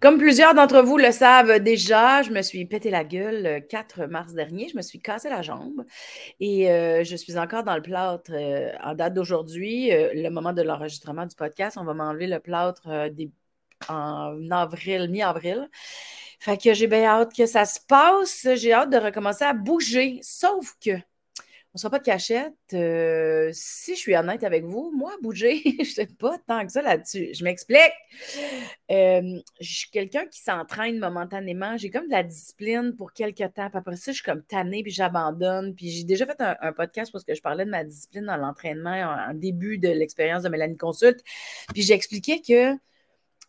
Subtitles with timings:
[0.00, 4.06] Comme plusieurs d'entre vous le savent déjà, je me suis pété la gueule le 4
[4.06, 4.66] mars dernier.
[4.70, 5.84] Je me suis cassé la jambe
[6.40, 9.92] et euh, je suis encore dans le plâtre euh, en date d'aujourd'hui.
[9.92, 12.88] Euh, le moment de l'enregistrement du podcast, on va m'enlever le plâtre
[13.90, 15.68] en avril, mi-avril.
[16.38, 18.48] Fait que j'ai bien hâte que ça se passe.
[18.54, 20.18] J'ai hâte de recommencer à bouger.
[20.22, 20.92] Sauf que
[21.72, 22.52] on ne sera pas de cachette.
[22.74, 26.72] Euh, si je suis honnête avec vous, moi, bouger, je ne sais pas tant que
[26.72, 27.30] ça là-dessus.
[27.32, 27.92] Je m'explique.
[28.90, 31.76] Euh, je suis quelqu'un qui s'entraîne momentanément.
[31.76, 33.70] J'ai comme de la discipline pour quelques temps.
[33.70, 35.76] Puis après ça, je suis comme tannée, puis j'abandonne.
[35.76, 39.28] Puis j'ai déjà fait un, podcast parce que je parlais de ma discipline dans l'entraînement
[39.28, 41.22] en, début de l'expérience de Mélanie Consulte.
[41.72, 42.74] Puis j'expliquais que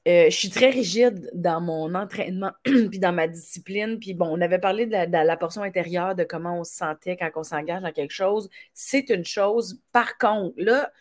[0.08, 4.00] euh, je suis très rigide dans mon entraînement puis dans ma discipline.
[4.00, 7.30] Puis bon, on avait parlé de la, portion intérieure, de comment on se sentait quand
[7.36, 8.50] on s'engage dans quelque chose.
[8.74, 9.80] C'est une chose.
[9.92, 10.92] Par contre, là,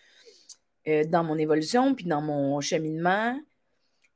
[0.88, 3.38] euh, dans mon évolution puis dans mon cheminement,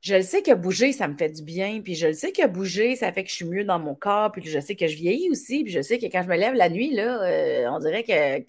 [0.01, 1.81] je le sais que bouger, ça me fait du bien.
[1.81, 4.31] Puis je le sais que bouger, ça fait que je suis mieux dans mon corps.
[4.31, 5.63] Puis je sais que je vieillis aussi.
[5.63, 8.45] Puis je sais que quand je me lève la nuit, là, euh, on dirait que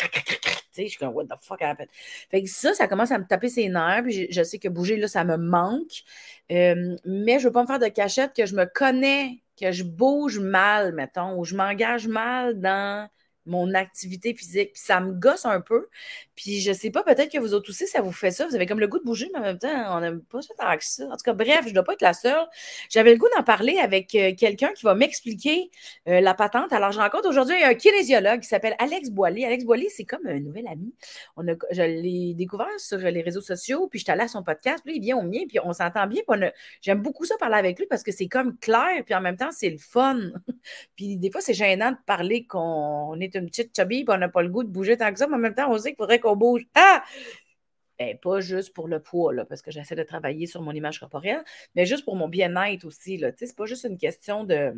[0.84, 1.88] je suis comme, what the fuck happened?
[2.30, 4.02] Fait que ça, ça commence à me taper ses nerfs.
[4.04, 6.02] Puis je, sais que bouger, là, ça me manque.
[6.52, 9.84] Euh, mais je veux pas me faire de cachette que je me connais, que je
[9.84, 13.08] bouge mal, mettons, ou je m'engage mal dans
[13.46, 14.72] mon activité physique.
[14.74, 15.88] Puis ça me gosse un peu.
[16.34, 18.46] Puis je sais pas, peut-être que vous autres aussi, ça vous fait ça.
[18.46, 20.54] Vous avez comme le goût de bouger, mais en même temps, on n'aime pas ça
[20.58, 21.04] tant que ça.
[21.06, 22.46] En tout cas, bref, je ne dois pas être la seule.
[22.90, 25.70] J'avais le goût d'en parler avec euh, quelqu'un qui va m'expliquer
[26.08, 26.72] euh, la patente.
[26.72, 29.44] Alors, je rencontre aujourd'hui un kinésiologue qui s'appelle Alex Boilly.
[29.44, 30.94] Alex Boilly, c'est comme un nouvel ami.
[31.70, 34.96] Je l'ai découvert sur les réseaux sociaux, puis je suis allée à son podcast, puis
[34.96, 36.22] il vient au mien, puis on s'entend bien.
[36.80, 39.50] J'aime beaucoup ça parler avec lui parce que c'est comme clair, puis en même temps,
[39.52, 40.18] c'est le fun.
[40.96, 44.28] puis des fois, c'est gênant de parler qu'on est une petite chubby, puis on n'a
[44.28, 45.96] pas le goût de bouger tant que ça, mais en même temps, on sait qu'il
[45.96, 46.66] faudrait qu'on bouge.
[46.74, 47.04] Ah!
[47.98, 51.00] Ben, pas juste pour le poids, là, parce que j'essaie de travailler sur mon image
[51.00, 51.42] corporelle,
[51.74, 53.18] mais juste pour mon bien-être aussi.
[53.18, 54.74] Ce n'est pas juste une question de.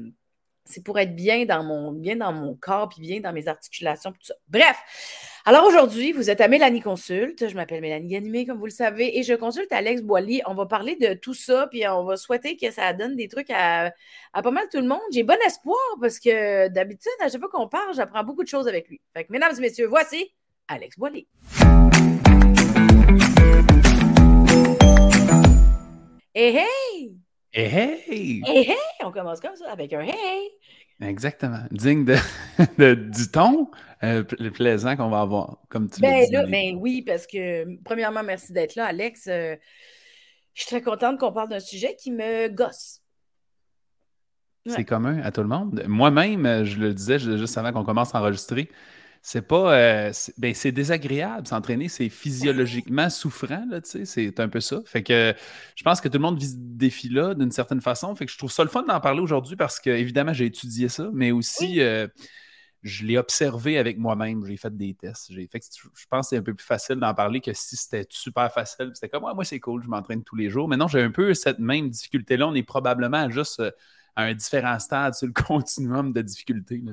[0.69, 4.13] C'est pour être bien dans mon, bien dans mon corps, puis bien dans mes articulations,
[4.13, 4.35] tout ça.
[4.49, 4.77] Bref,
[5.47, 7.49] alors aujourd'hui, vous êtes à Mélanie Consulte.
[7.49, 10.43] Je m'appelle Mélanie Ganimé, comme vous le savez, et je consulte Alex Boily.
[10.47, 13.49] On va parler de tout ça, puis on va souhaiter que ça donne des trucs
[13.51, 13.93] à,
[14.35, 15.01] pas mal tout le monde.
[15.11, 18.69] J'ai bon espoir parce que d'habitude, à chaque fois qu'on parle, j'apprends beaucoup de choses
[18.69, 19.01] avec lui.
[19.15, 20.35] Fait que, mesdames et messieurs, voici
[20.69, 21.27] Alex Boily.
[26.35, 27.28] Hey hey!
[27.51, 28.43] Hey hey!
[28.47, 28.77] Hey hey!
[29.03, 30.51] On commence comme ça, avec un hey!
[31.01, 31.63] Exactement.
[31.71, 33.71] Digne de, du ton
[34.03, 38.53] euh, plaisant qu'on va avoir, comme tu ben, là, ben oui, parce que, premièrement, merci
[38.53, 39.29] d'être là, Alex.
[39.29, 39.57] Euh,
[40.53, 43.01] je suis très contente qu'on parle d'un sujet qui me gosse.
[44.67, 45.83] C'est commun à tout le monde.
[45.87, 48.69] Moi-même, je le disais juste avant qu'on commence à enregistrer,
[49.23, 49.75] c'est pas.
[49.75, 51.47] Euh, ben, c'est désagréable.
[51.47, 54.05] S'entraîner, c'est physiologiquement souffrant, là, tu sais.
[54.05, 54.81] C'est un peu ça.
[54.87, 55.35] Fait que
[55.77, 58.15] je pense que tout le monde vit ce défi-là d'une certaine façon.
[58.15, 60.89] Fait que je trouve ça le fun d'en parler aujourd'hui parce que, évidemment, j'ai étudié
[60.89, 61.81] ça, mais aussi.
[61.81, 62.07] Euh,
[62.83, 65.33] je l'ai observé avec moi-même, j'ai fait des tests.
[65.51, 68.53] Fait je pense que c'est un peu plus facile d'en parler que si c'était super
[68.53, 68.93] facile.
[68.95, 70.69] C'était comme, moi, c'est cool, je m'entraîne tous les jours.
[70.69, 72.47] Mais non, j'ai un peu cette même difficulté-là.
[72.47, 73.71] On est probablement juste euh,
[74.17, 76.81] à un différent stade sur le continuum de difficulté.
[76.85, 76.93] Là,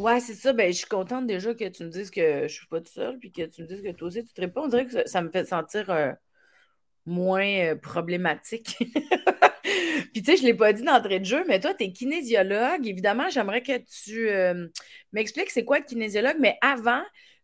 [0.00, 0.54] Ouais, c'est ça.
[0.54, 3.18] Ben, je suis contente déjà que tu me dises que je suis pas toute seule,
[3.18, 4.62] puis que tu me dises que toi aussi, tu te réponds.
[4.62, 6.12] On dirait que ça, me fait sentir euh,
[7.04, 8.76] moins euh, problématique.
[10.14, 12.86] puis tu sais, je l'ai pas dit d'entrée de jeu, mais toi, tu es kinésiologue.
[12.86, 14.68] Évidemment, j'aimerais que tu euh,
[15.12, 17.02] m'expliques c'est quoi être kinésiologue, mais avant,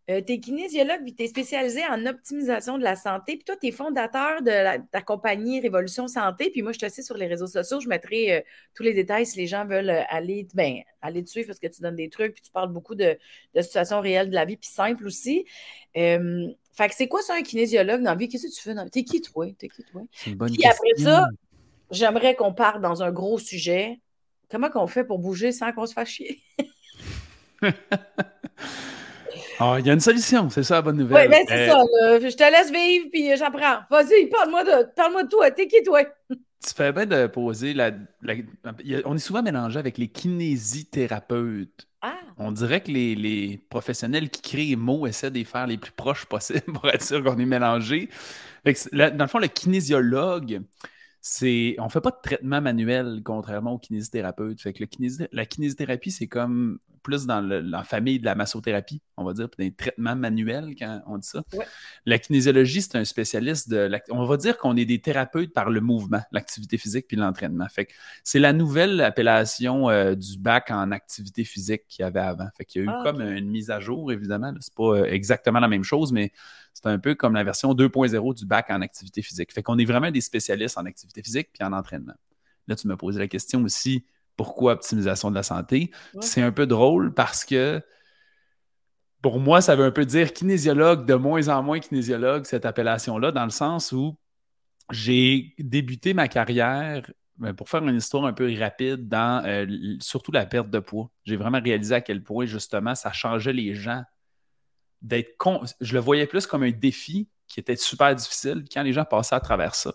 [0.08, 3.34] euh, tu es kinésiologue, puis tu es spécialisé en optimisation de la santé.
[3.34, 6.50] Puis toi, tu es fondateur de la, ta compagnie Révolution Santé.
[6.50, 7.80] Puis moi, je te sais sur les réseaux sociaux.
[7.80, 8.40] Je mettrai euh,
[8.74, 11.66] tous les détails si les gens veulent euh, aller, ben, aller te suivre parce que
[11.66, 12.34] tu donnes des trucs.
[12.34, 13.18] Puis tu parles beaucoup de,
[13.60, 15.44] situations réelles de la vie, puis simple aussi.
[15.92, 18.28] fait que c'est quoi ça, un kinésiologue dans la vie?
[18.28, 19.46] Qu'est-ce que tu fais dans T'es qui, toi?
[19.58, 20.02] T'es qui, toi?
[20.22, 21.26] puis après ça,
[21.90, 23.98] j'aimerais qu'on parte dans un gros sujet.
[24.48, 26.40] Comment qu'on fait pour bouger sans qu'on se fasse chier?
[29.58, 31.28] Ah, il y a une solution, c'est ça la bonne nouvelle.
[31.28, 31.82] Oui, mais c'est ça.
[32.20, 33.80] Je te laisse vivre, puis j'apprends.
[33.90, 35.50] Vas-y, parle-moi de, parle de toi.
[35.50, 36.02] T'es qui, toi?
[36.28, 37.90] Tu fais bien de poser la,
[39.04, 41.86] On est souvent mélangé avec les kinésithérapeutes.
[42.02, 42.18] Ah.
[42.38, 45.92] On dirait que les, professionnels qui créent les mots essaient de les faire les plus
[45.92, 48.08] proches possibles pour être sûr qu'on est mélangé.
[48.64, 50.62] Dans le fond, le kinésiologue,
[51.20, 54.60] c'est on fait pas de traitement manuel contrairement au kinésithérapeute.
[54.60, 59.22] Fait que le la kinésithérapie, c'est comme plus dans la famille de la massothérapie, on
[59.22, 61.44] va dire, des traitements manuels quand on dit ça.
[62.04, 65.80] La kinésiologie, c'est un spécialiste de on va dire qu'on est des thérapeutes par le
[65.80, 67.68] mouvement, l'activité physique puis l'entraînement.
[67.68, 67.86] Fait
[68.24, 72.48] c'est la nouvelle appellation euh, du bac en activité physique qu'il y avait avant.
[72.56, 74.52] Fait qu'il y a eu ah, comme une mise à jour, évidemment.
[74.58, 76.32] C'est pas euh, exactement la même chose, mais
[76.74, 79.52] c'est un peu comme la version 2.0 du bac en activité physique.
[79.52, 82.14] Fait qu'on est vraiment des spécialistes en activité physique puis en entraînement.
[82.66, 84.04] là, tu m'as posé la question aussi,
[84.36, 85.90] pourquoi optimisation de la santé?
[86.20, 87.82] C'est un peu drôle parce que
[89.22, 93.32] pour moi, ça veut un peu dire kinésiologue, de moins en moins kinésiologue, cette appellation-là,
[93.32, 94.16] dans le sens où
[94.90, 99.66] j'ai débuté ma carrière ben, pour faire une histoire un peu rapide dans euh,
[100.00, 101.10] surtout la perte de poids.
[101.24, 104.04] J'ai vraiment réalisé à quel point, justement, ça changeait les gens
[105.02, 105.62] d'être con...
[105.80, 109.34] Je le voyais plus comme un défi qui était super difficile quand les gens passaient
[109.34, 109.94] à travers ça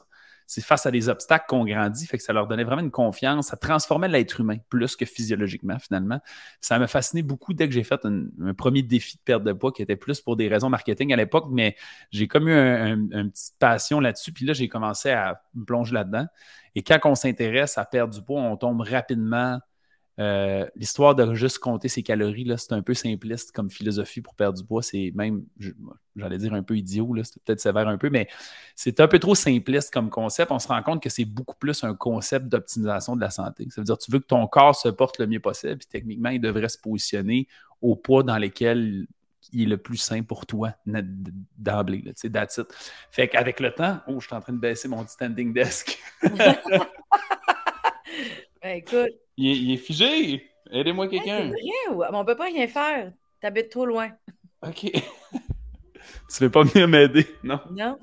[0.51, 3.47] c'est face à des obstacles qu'on grandit, fait que ça leur donnait vraiment une confiance,
[3.47, 6.19] ça transformait l'être humain plus que physiologiquement finalement.
[6.59, 9.71] Ça m'a fasciné beaucoup dès que j'ai fait un, premier défi de perte de poids
[9.71, 11.77] qui était plus pour des raisons marketing à l'époque, mais
[12.11, 16.25] j'ai comme eu une petite passion là-dessus, puis là j'ai commencé à me plonger là-dedans.
[16.75, 19.57] Et quand on s'intéresse à perdre du poids, on tombe rapidement
[20.19, 24.57] euh, l'histoire de juste compter ses calories, c'est un peu simpliste comme philosophie pour perdre
[24.57, 24.83] du poids.
[24.83, 25.45] C'est même,
[26.15, 28.27] j'allais dire un peu idiot, c'est peut-être sévère un peu, mais
[28.75, 30.51] c'est un peu trop simpliste comme concept.
[30.51, 33.67] On se rend compte que c'est beaucoup plus un concept d'optimisation de la santé.
[33.69, 36.29] Ça veut dire tu veux que ton corps se porte le mieux possible, puis techniquement,
[36.29, 37.47] il devrait se positionner
[37.81, 39.07] au poids dans lequel
[39.53, 40.73] il est le plus sain pour toi
[41.57, 42.03] d'emblée.
[42.03, 42.67] That's it.
[43.09, 45.99] Fait qu'avec le temps, oh, je suis en train de baisser mon standing desk.
[46.21, 46.77] ben,
[48.63, 49.09] écoute,
[49.41, 50.49] il est, figé.
[50.71, 51.51] Aidez-moi quelqu'un.
[51.51, 51.53] rien,
[51.89, 53.11] mais on peut pas rien faire.
[53.41, 54.09] T'habites trop loin.
[54.65, 54.81] OK.
[54.91, 55.01] tu
[56.39, 57.59] veux pas venir m'aider, non?
[57.71, 57.97] Non.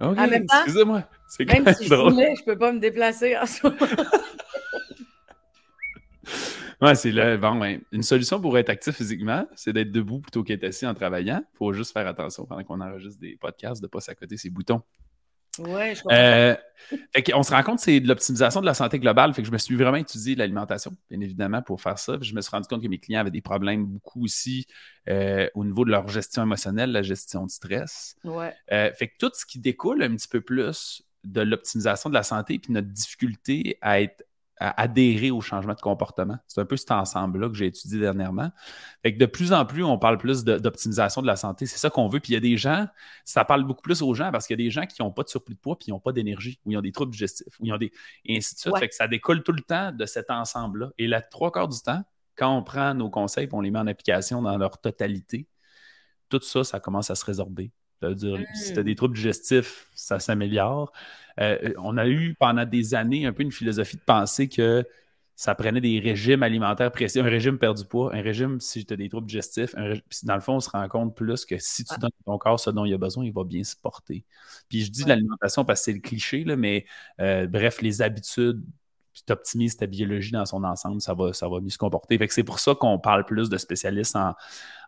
[0.00, 1.04] OK, excusez-moi.
[1.28, 3.76] C'est même si je voulais, je peux pas me déplacer en moment.
[6.80, 7.36] ouais, c'est là.
[7.36, 11.42] Bon, une solution pour être actif physiquement, c'est d'être debout plutôt qu'être assis en travaillant.
[11.54, 14.50] Il faut juste faire attention pendant qu'on enregistre des podcasts de ne pas s'accoter ses
[14.50, 14.82] boutons.
[15.58, 16.54] Oui, je euh,
[17.34, 19.34] on se rend compte que c'est de l'optimisation de la santé globale.
[19.34, 22.16] Fait que je me suis vraiment étudié l'alimentation, bien évidemment, pour faire ça.
[22.20, 24.66] je me suis rendu compte que mes clients avaient des problèmes beaucoup aussi
[25.08, 28.16] euh, au niveau de leur gestion émotionnelle, la gestion de stress.
[28.24, 28.54] Ouais.
[28.72, 32.22] Euh, fait que tout ce qui découle un petit peu plus de l'optimisation de la
[32.22, 34.24] santé puis notre difficulté à être
[34.60, 36.36] adhérer au changement de comportement.
[36.46, 38.50] C'est un peu cet ensemble-là que j'ai étudié dernièrement.
[39.02, 41.66] Fait que de plus en plus, on parle plus d'optimisation de, la santé.
[41.66, 42.20] C'est ça qu'on veut.
[42.20, 42.86] Puis il y a des gens,
[43.24, 45.22] ça parle beaucoup plus aux gens parce qu'il y a des gens qui n'ont pas
[45.22, 47.58] de surplus de poids puis ils n'ont pas d'énergie ou ils ont des troubles digestifs
[47.60, 47.92] ou ils ont des.
[48.24, 48.78] et ainsi de suite.
[48.78, 50.90] Fait que ça décolle tout le temps de cet ensemble-là.
[50.98, 52.02] Et la trois quarts du temps,
[52.36, 55.48] quand on prend nos conseils et on les met en application dans leur totalité,
[56.28, 57.72] tout ça, ça commence à se résorber.
[58.00, 60.92] C'est-à-dire, si tu as des troubles digestifs, ça s'améliore.
[61.40, 64.86] Euh, on a eu pendant des années un peu une philosophie de penser que
[65.38, 68.92] ça prenait des régimes alimentaires précis, un régime perd du poids, un régime si tu
[68.92, 69.72] as des troubles digestifs.
[70.24, 71.98] dans le fond, on se rend compte plus que si tu ah.
[71.98, 74.24] donnes à ton corps ce dont il a besoin, il va bien se porter.
[74.68, 76.86] Puis je dis l'alimentation parce que c'est le cliché, là, mais
[77.20, 78.64] euh, bref, les habitudes,
[79.14, 82.18] tu optimises ta biologie dans son ensemble, ça va, ça va mieux se comporter.
[82.30, 84.34] c'est pour ça qu'on parle plus de spécialistes en,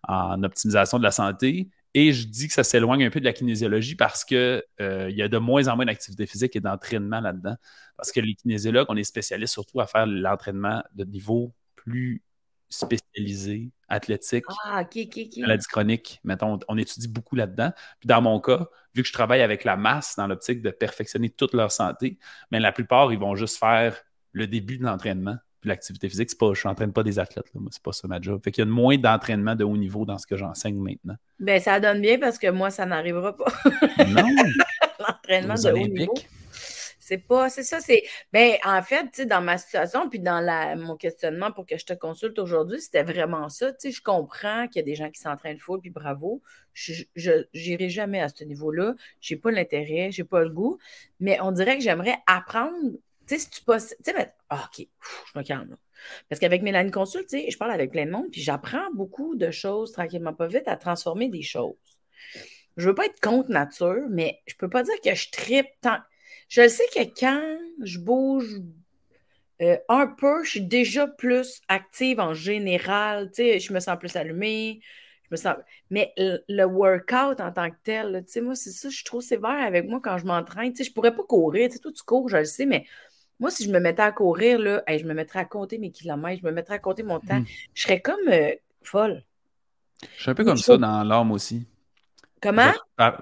[0.08, 3.32] en optimisation de la santé et je dis que ça s'éloigne un peu de la
[3.32, 7.56] kinésiologie parce qu'il euh, y a de moins en moins d'activité physique et d'entraînement là-dedans.
[7.96, 12.22] Parce que les kinésiologues, on est spécialistes surtout à faire l'entraînement de niveau plus
[12.68, 14.84] spécialisé, athlétique, ah,
[15.38, 16.20] maladie chronique.
[16.22, 17.72] Mettons, on, étudie beaucoup là-dedans.
[17.98, 21.30] Puis dans mon cas, vu que je travaille avec la masse dans l'optique de perfectionner
[21.30, 22.18] toute leur santé,
[22.52, 24.00] mais la plupart, ils vont juste faire
[24.32, 27.60] le début de l'entraînement puis l'activité physique, c'est pas, je n'entraîne pas des athlètes, là,
[27.70, 28.40] c'est pas ça ma job.
[28.42, 31.16] Fait qu'il y a moins d'entraînement de haut niveau dans ce que j'enseigne maintenant.
[31.38, 33.52] Ben, ça donne bien parce que moi, ça n'arrivera pas.
[34.06, 34.26] non!
[34.98, 36.14] L'entraînement de haut niveau.
[37.10, 38.04] C'est pas, c'est ça, c'est.
[38.32, 41.76] Ben, en fait, tu sais, dans ma situation, puis dans la, mon questionnement pour que
[41.76, 43.72] je te consulte aujourd'hui, c'était vraiment ça.
[43.72, 46.40] Tu sais, je comprends qu'il y a des gens qui s'entraînent full, puis bravo.
[46.72, 47.02] Je
[47.52, 48.94] n'irai jamais à ce niveau-là.
[49.20, 50.78] J'ai pas l'intérêt, j'ai pas le goût.
[51.18, 52.76] Mais on dirait que j'aimerais apprendre
[53.30, 53.94] sais, si tu passes.
[54.04, 54.86] Tu sais, ah, OK,
[55.32, 55.76] je me calme là.
[56.28, 59.34] Parce qu'avec Mélanie Consul, tu sais, je parle avec plein de monde, puis j'apprends beaucoup
[59.34, 61.74] de choses tranquillement, pas vite, à transformer des choses.
[62.76, 65.98] Je veux pas être contre nature, mais je peux pas dire que je tripe tant.
[66.48, 68.60] Je sais que quand je bouge
[69.60, 73.30] euh, un peu, je suis déjà plus active en général.
[73.36, 74.80] Je me sens plus allumée.
[75.24, 75.56] Je me sens...
[75.90, 79.20] Mais le, workout en tant que tel, tu sais, moi, c'est ça, je suis trop
[79.20, 80.72] sévère avec moi quand je m'entraîne.
[80.76, 81.68] Je pourrais pas courir.
[81.82, 82.86] Toi, tu cours, je le sais, mais
[83.40, 86.42] moi, si je me mettais à courir, là, je me mettrais à compter mes kilomètres,
[86.42, 87.40] je me mettrais à compter mon temps.
[87.40, 87.46] Hmm.
[87.74, 89.24] Je serais comme euh, folle.
[90.16, 91.66] Je suis un peu comme ça dans l'âme aussi.
[92.42, 92.72] Comment?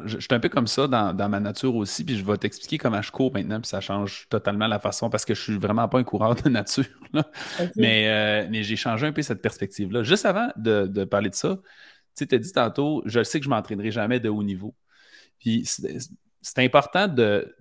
[0.04, 3.02] Je, suis un peu comme ça dans, ma nature aussi, puis je vais t'expliquer comment
[3.02, 5.98] je cours maintenant, puis ça change totalement la façon parce que je suis vraiment pas
[5.98, 6.84] un coureur de nature.
[7.74, 10.04] Mais, euh, mais j'ai changé un peu cette perspective-là.
[10.04, 11.58] Juste avant de, parler de ça,
[12.16, 14.74] tu sais, as dit tantôt, je sais que je m'entraînerai jamais de haut niveau.
[15.40, 15.68] Puis
[16.40, 17.56] c'est important de,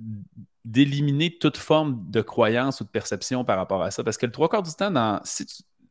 [0.67, 4.03] d'éliminer toute forme de croyance ou de perception par rapport à ça.
[4.03, 5.21] Parce que le trois quarts du temps,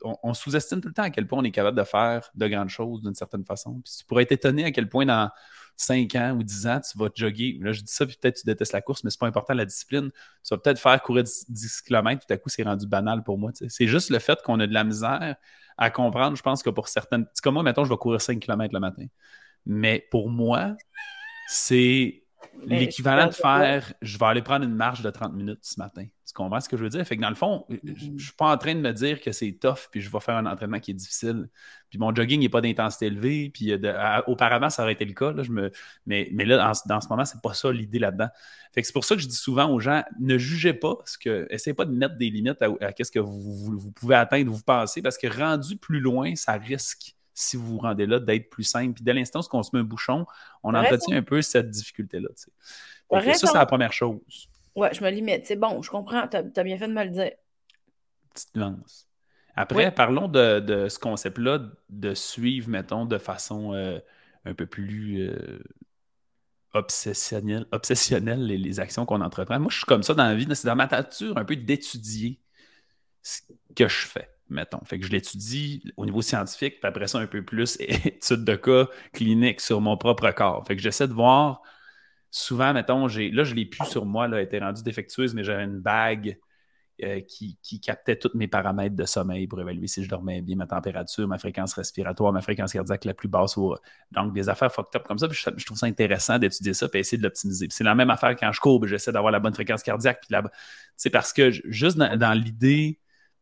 [0.02, 2.68] on, sous-estime tout le temps à quel point on est capable de faire de grandes
[2.68, 3.80] choses d'une certaine façon.
[3.82, 5.30] Puis tu pourrais être étonné à quel point dans
[5.78, 7.58] 5 ans ou 10 ans, tu vas jogger.
[7.62, 9.64] Là, je dis ça, puis peut-être tu détestes la course, mais c'est pas important la
[9.64, 10.10] discipline.
[10.10, 13.52] Tu vas peut-être faire courir 10, km, tout à coup, c'est rendu banal pour moi.
[13.68, 15.36] C'est juste le fait qu'on a de la misère
[15.78, 16.36] à comprendre.
[16.36, 17.26] Je pense que pour certaines.
[17.42, 19.06] Comme moi, mettons, je vais courir 5 km le matin.
[19.64, 20.76] Mais pour moi,
[21.48, 22.25] c'est
[22.64, 26.06] l'équivalent de faire je vais aller prendre une marche de 30 minutes ce matin.
[26.26, 27.06] Tu comprends ce que je veux dire?
[27.06, 28.18] Fait que dans le fond, je ne mm-hmm.
[28.18, 30.46] suis pas en train de me dire que c'est tough puis je vais faire un
[30.46, 31.48] entraînement qui est difficile.
[31.88, 33.50] Puis mon jogging n'est pas d'intensité élevée.
[33.50, 35.32] Puis euh, auparavant, ça aurait été le cas.
[35.32, 35.70] Là, je me,
[36.04, 38.28] mais, mais là, dans ce moment, c'est pas ça l'idée là-dedans.
[38.74, 41.16] Fait que c'est pour ça que je dis souvent aux gens, ne jugez pas, parce
[41.16, 44.50] que essayez pas de mettre des limites à, à ce que vous, vous, pouvez atteindre,
[44.50, 48.48] vous pensez, parce que rendu plus loin, ça risque si vous vous rendez là, d'être
[48.48, 48.94] plus simple.
[48.94, 50.26] Puis dès l'instant où on se met un bouchon,
[50.62, 52.30] on entretient un peu cette difficulté-là.
[52.34, 54.48] Ça, c'est la première chose.
[54.74, 55.46] Ouais, je me limite.
[55.46, 56.26] C'est bon, je comprends.
[56.28, 57.32] Tu as, bien fait de me le dire.
[58.32, 59.06] Petite nuance.
[59.54, 63.98] Après, parlons de, ce concept-là de suivre, mettons, de façon euh,
[64.46, 65.62] un peu plus euh,
[66.72, 69.60] obsessionnelle, obsessionnelle les, actions qu'on entreprend.
[69.60, 70.46] Moi, je suis comme ça dans la vie.
[70.54, 72.40] C'est dans ma nature un peu d'étudier
[73.22, 73.42] ce
[73.74, 74.80] que je fais mettons.
[74.84, 78.56] Fait que je l'étudie au niveau scientifique, puis après ça, un peu plus étude de
[78.56, 80.66] cas clinique sur mon propre corps.
[80.66, 81.62] Fait que j'essaie de voir,
[82.30, 85.80] souvent, mettons, là, je l'ai plus sur moi, là, était rendue défectueuse, mais j'avais une
[85.80, 86.38] bague
[87.04, 90.66] euh, qui, captait tous mes paramètres de sommeil pour évaluer si je dormais bien, ma
[90.66, 93.56] température, ma fréquence respiratoire, ma fréquence cardiaque la plus basse.
[94.12, 95.28] Donc, des affaires fucked up comme ça.
[95.30, 97.66] Je, trouve ça intéressant d'étudier ça et essayer de l'optimiser.
[97.70, 100.22] C'est la même affaire quand je cours, j'essaie d'avoir la bonne fréquence cardiaque.
[100.26, 100.34] Puis
[100.96, 102.98] c'est parce que juste dans l'idée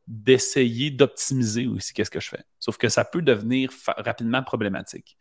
[0.06, 2.44] d'essayer d'optimiser aussi qu'est-ce que je fais.
[2.58, 5.16] Sauf que ça peut devenir rapidement problématique.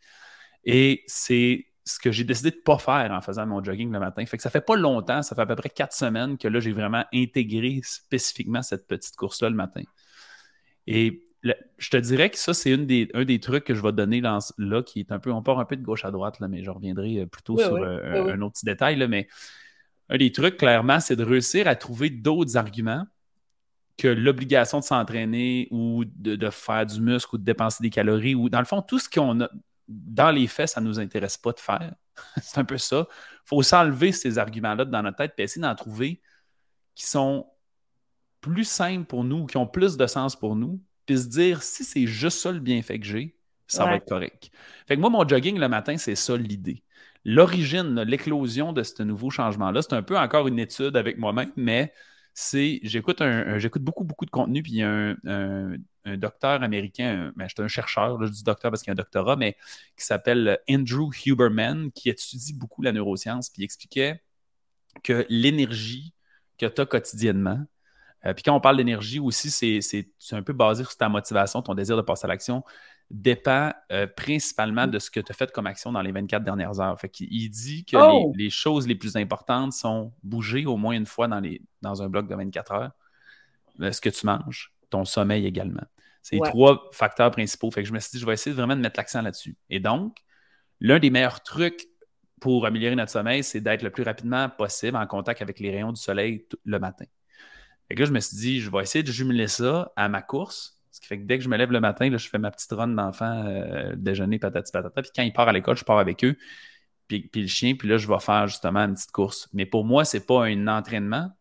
[0.64, 4.00] Et c'est ce que j'ai décidé de ne pas faire en faisant mon jogging le
[4.00, 4.24] matin.
[4.24, 6.60] Fait que ça fait pas longtemps, ça fait à peu près quatre semaines que là,
[6.60, 9.82] j'ai vraiment intégré spécifiquement cette petite course-là le matin.
[10.86, 11.22] Et
[11.76, 12.78] je te dirais que ça, c'est un
[13.24, 15.76] des trucs que je vais donner là, qui est un peu, on part un peu
[15.76, 18.64] de gauche à droite, là, mais je reviendrai euh, plutôt sur euh, un, autre petit
[18.64, 18.96] détail.
[18.96, 19.28] Là, mais
[20.08, 23.06] un des trucs, clairement, c'est de réussir à trouver d'autres arguments
[23.96, 28.48] que l'obligation de s'entraîner ou de, faire du muscle ou de dépenser des calories ou
[28.48, 29.48] dans le fond, tout ce qu'on a
[29.86, 31.94] dans les faits, ça ne nous intéresse pas de faire.
[32.42, 33.06] c'est un peu ça.
[33.10, 36.20] Il faut s'enlever ces arguments-là dans notre tête et essayer d'en trouver
[36.94, 37.46] qui sont
[38.40, 41.84] plus simples pour nous, qui ont plus de sens pour nous, puis se dire si
[41.84, 43.36] c'est juste ça le bienfait que j'ai,
[43.66, 44.50] ça va être correct.
[44.86, 46.82] Fait que moi, mon jogging le matin, c'est ça l'idée.
[47.24, 51.92] L'origine, l'éclosion de ce nouveau changement-là, c'est un peu encore une étude avec moi-même, mais
[52.34, 55.78] c'est j'écoute un, j'écoute beaucoup, beaucoup de contenu, puis il y a un,
[56.16, 59.36] docteur américain, ben, je suis un chercheur, je dis docteur parce qu'il a un doctorat,
[59.36, 59.56] mais
[59.96, 64.22] qui s'appelle Andrew Huberman, qui étudie beaucoup la neuroscience, puis il expliquait
[65.02, 66.12] que l'énergie
[66.58, 67.64] que tu as quotidiennement,
[68.26, 71.74] euh, puis quand on parle d'énergie aussi, c'est un peu basé sur ta motivation, ton
[71.74, 72.64] désir de passer à l'action
[73.10, 76.80] dépend euh, principalement de ce que tu as fait comme action dans les 24 dernières
[76.80, 76.98] heures.
[76.98, 78.32] Fait il, dit que oh!
[78.36, 82.08] les, choses les plus importantes sont bouger au moins une fois dans, les, dans un
[82.08, 82.92] bloc de 24 heures,
[83.80, 85.84] euh, ce que tu manges, ton sommeil également.
[86.22, 87.70] C'est les trois facteurs principaux.
[87.70, 89.58] Fait que je me suis dit, je vais essayer vraiment de mettre l'accent là-dessus.
[89.68, 90.16] Et donc,
[90.80, 91.86] l'un des meilleurs trucs
[92.40, 95.92] pour améliorer notre sommeil, c'est d'être le plus rapidement possible en contact avec les rayons
[95.92, 97.04] du soleil le matin.
[97.88, 100.22] Fait que là, je me suis dit, je vais essayer de jumeler ça à ma
[100.22, 102.38] course ce qui fait que dès que je me lève le matin, là, je fais
[102.38, 105.02] ma petite run d'enfant, euh, déjeuner, patati patata.
[105.02, 106.36] Puis quand il part à l'école, je pars avec eux.
[107.08, 109.48] Puis, le chien, puis là, je vais faire justement une petite course.
[109.52, 111.32] Mais pour moi, c'est pas un entraînement.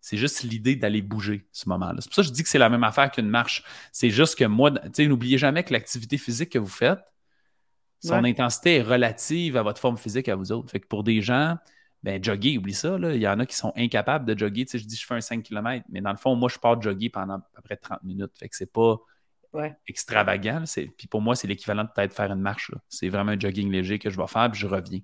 [0.00, 2.00] C'est juste l'idée d'aller bouger ce moment-là.
[2.00, 3.62] C'est pour ça que je dis que c'est la même affaire qu'une marche.
[3.92, 6.98] C'est juste que moi, tu sais, n'oubliez jamais que l'activité physique que vous faites,
[8.02, 10.70] son intensité est relative à votre forme physique à vous autres.
[10.70, 11.56] Fait que pour des gens,
[12.06, 12.96] ben, jogger, oublie ça.
[12.96, 13.16] Là.
[13.16, 14.64] Il y en a qui sont incapables de jogger.
[14.64, 16.56] Tu sais, je dis, je fais un 5 km, mais dans le fond, moi, je
[16.56, 18.30] pars jogger pendant à peu près 30 minutes.
[18.38, 19.00] Fait que c'est pas
[19.88, 20.62] extravagant.
[20.96, 22.70] Puis pour moi, c'est l'équivalent de peut-être faire une marche.
[22.88, 25.00] C'est vraiment un jogging léger que je vais faire, puis je reviens.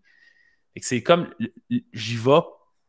[0.77, 1.29] c'est comme,
[1.93, 2.41] j'y vais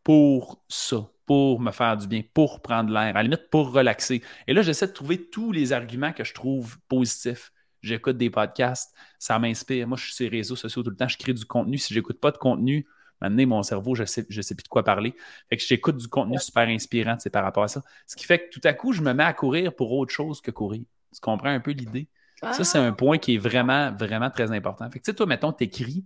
[0.03, 4.22] pour ça, pour me faire du bien, pour prendre l'air, à la limite pour relaxer.
[4.46, 7.51] Et là, j'essaie de trouver tous les arguments que je trouve positifs.
[7.82, 9.88] J'écoute des podcasts, ça m'inspire.
[9.88, 11.79] Moi, je suis sur les réseaux sociaux tout le temps, je crée du contenu.
[11.79, 12.86] Si j'écoute pas de contenu,
[13.24, 15.15] Maintenant, mon cerveau, je ne sais, je sais plus de quoi parler.
[15.50, 17.82] Fait que j'écoute du contenu super inspirant par rapport à ça.
[18.06, 20.42] Ce qui fait que tout à coup, je me mets à courir pour autre chose
[20.42, 20.84] que courir.
[21.13, 22.10] Tu comprends un peu l'idée?
[22.42, 22.92] Ça, c'est un ah!
[22.92, 24.89] point qui est vraiment, vraiment très important.
[24.92, 26.06] Fait que, tu sais, toi, mettons, tu écris,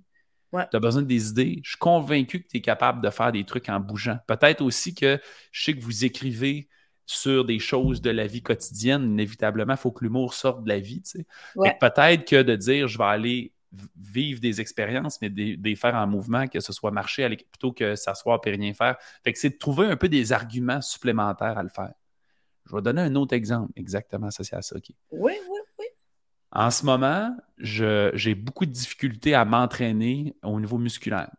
[0.53, 1.59] tu as besoin des idées.
[1.63, 4.19] Je suis convaincu que tu es capable de faire des trucs en bougeant.
[4.27, 5.19] Peut-être aussi que
[5.51, 6.69] je sais que vous écrivez
[7.07, 9.03] sur des choses de la vie quotidienne.
[9.05, 11.01] Inévitablement, il faut que l'humour sorte de la vie.
[11.01, 11.77] Tu sais.
[11.79, 13.53] Peut-être que de dire je vais aller
[13.99, 18.39] vivre des expériences, mais des, faire en mouvement, que ce soit marcher plutôt que s'asseoir
[18.45, 18.97] et rien faire.
[19.23, 21.93] Fait que c'est de trouver un peu des arguments supplémentaires à le faire.
[22.65, 24.75] Je vais donner un autre exemple exactement associé à ça.
[24.75, 25.85] Oui, oui, oui.
[26.51, 31.29] En ce moment, j'ai beaucoup de difficultés à m'entraîner au niveau musculaire.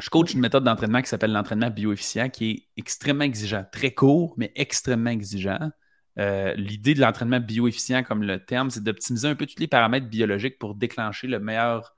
[0.00, 4.34] Je coach une méthode d'entraînement qui s'appelle l'entraînement bioefficient, qui est extrêmement exigeant, très court,
[4.36, 5.70] mais extrêmement exigeant.
[6.18, 10.06] Euh, l'idée de l'entraînement bioefficient, comme le terme, c'est d'optimiser un peu tous les paramètres
[10.06, 11.96] biologiques pour déclencher le meilleur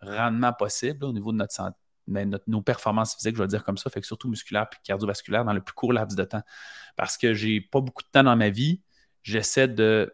[0.00, 3.78] rendement possible au niveau de notre santé, ben, nos performances physiques, je vais dire comme
[3.78, 6.42] ça, fait que surtout musculaire et cardiovasculaire dans le plus court laps de temps.
[6.96, 8.82] Parce que j'ai pas beaucoup de temps dans ma vie,
[9.22, 10.12] j'essaie de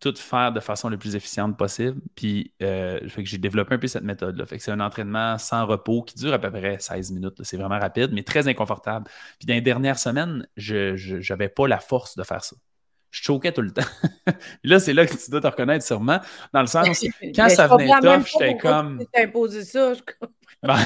[0.00, 2.00] tout faire de façon la plus efficiente possible.
[2.14, 4.46] Puis, euh, fait que j'ai développé un peu cette méthode-là.
[4.46, 7.42] Fait que c'est un entraînement sans repos qui dure à peu près 16 minutes.
[7.42, 9.06] C'est vraiment rapide, mais très inconfortable.
[9.38, 12.56] Puis, dans les dernières semaines, je n'avais pas la force de faire ça.
[13.10, 13.82] Je choquais tout le temps.
[14.64, 16.20] là, c'est là que tu dois te reconnaître sûrement,
[16.52, 16.86] dans le sens,
[17.34, 19.04] quand ça venait tough, j'étais comme.
[19.12, 20.34] Tu imposé ça, je comprends.
[20.62, 20.78] Ben...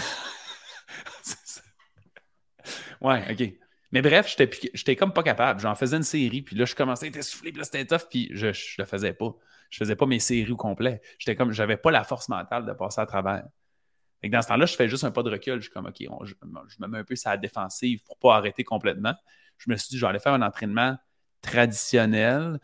[3.00, 3.63] ouais, OK.
[3.94, 5.60] Mais bref, j'étais comme pas capable.
[5.60, 8.08] J'en faisais une série, puis là, je commençais à être essoufflé, puis là, c'était tough,
[8.10, 8.48] puis je,
[8.78, 9.36] le faisais pas.
[9.70, 11.00] Je faisais pas mes séries au complet.
[11.16, 13.44] J'étais comme, j'avais pas la force mentale de passer à travers.
[14.24, 15.56] Et dans ce temps-là, je fais juste un pas de recul.
[15.56, 16.34] Je suis comme, OK, je,
[16.80, 19.14] me mets un peu sur la défensive pour pas arrêter complètement.
[19.58, 20.96] Je me suis dit, je vais aller faire un entraînement
[21.40, 22.58] traditionnel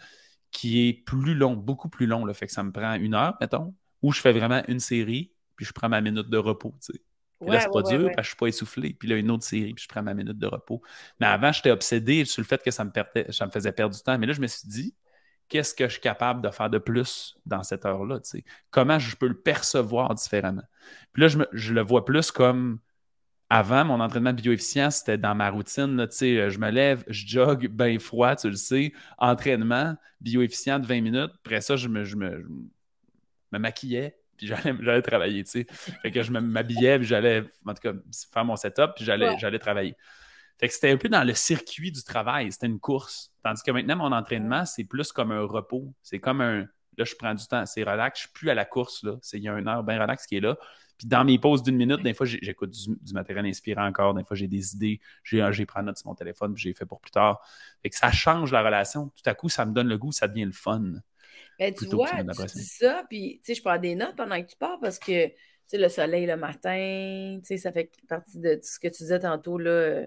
[0.51, 2.25] qui est plus long, beaucoup plus long.
[2.25, 3.73] Là, fait que ça me prend une heure, mettons,
[4.03, 6.75] où je fais vraiment une série, puis je prends ma minute de repos.
[7.41, 8.95] Là, c'est pas dur parce que je suis pas essoufflé.
[8.95, 10.83] Puis là, une autre série, puis je prends ma minute de repos.
[11.21, 12.91] Mais avant, j'étais obsédé sur le fait que ça me,
[13.31, 14.19] ça me faisait perdre du temps.
[14.19, 14.95] Mais là, je me suis dit,
[15.49, 18.21] qu'est-ce que je suis capable de faire de plus dans cette heure-là?
[18.71, 20.63] Comment je peux le percevoir différemment?
[21.13, 22.79] Puis là, je, le vois plus comme
[23.51, 26.07] avant, mon entraînement bioefficient, c'était dans ma routine.
[26.11, 28.93] je me lève, je jogue bien froid, tu le sais.
[29.19, 31.33] Entraînement bioefficient de 20 minutes.
[31.45, 32.51] Après ça, je me, je me
[33.51, 35.67] maquillais, puis j'allais travailler, tu sais.
[36.03, 37.93] Fait que je m'habillais, puis j'allais, en tout cas,
[38.33, 39.97] faire mon setup, puis j'allais j'allais travailler.
[40.59, 43.33] Fait que c'était un peu dans le circuit du travail, c'était une course.
[43.43, 45.95] Tandis que maintenant, mon entraînement, c'est plus comme un repos.
[46.03, 46.67] C'est comme un,
[46.99, 49.17] là, je prends du temps, c'est relax, je suis plus à la course, là.
[49.33, 50.57] Il y a une heure bien relax qui est là.
[50.99, 54.37] Puis dans mes pauses d'une minute, des fois, j'écoute du, matériel inspirant encore, des fois,
[54.37, 57.41] j'ai des idées, j'ai pris note sur mon téléphone, puis j'ai fait pour plus tard.
[57.83, 59.09] Fait que ça change la relation.
[59.09, 60.83] Tout à coup, ça me donne le goût, ça devient le fun.
[61.61, 64.81] Ben, tu vois, tu dis ça, puis je prends des notes pendant que tu pars
[64.81, 65.31] parce que
[65.73, 70.07] le soleil le matin, ça fait partie de ce que tu disais tantôt, là,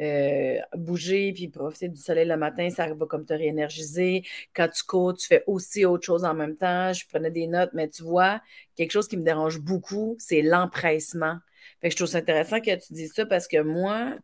[0.00, 4.24] euh, bouger puis profiter du soleil le matin, ça va comme te réénergiser.
[4.54, 6.92] Quand tu cours, tu fais aussi autre chose en même temps.
[6.92, 8.40] Je prenais des notes, mais tu vois,
[8.76, 11.38] quelque chose qui me dérange beaucoup, c'est l'empressement.
[11.80, 14.16] Fait que je trouve ça intéressant que tu dises ça parce que moi,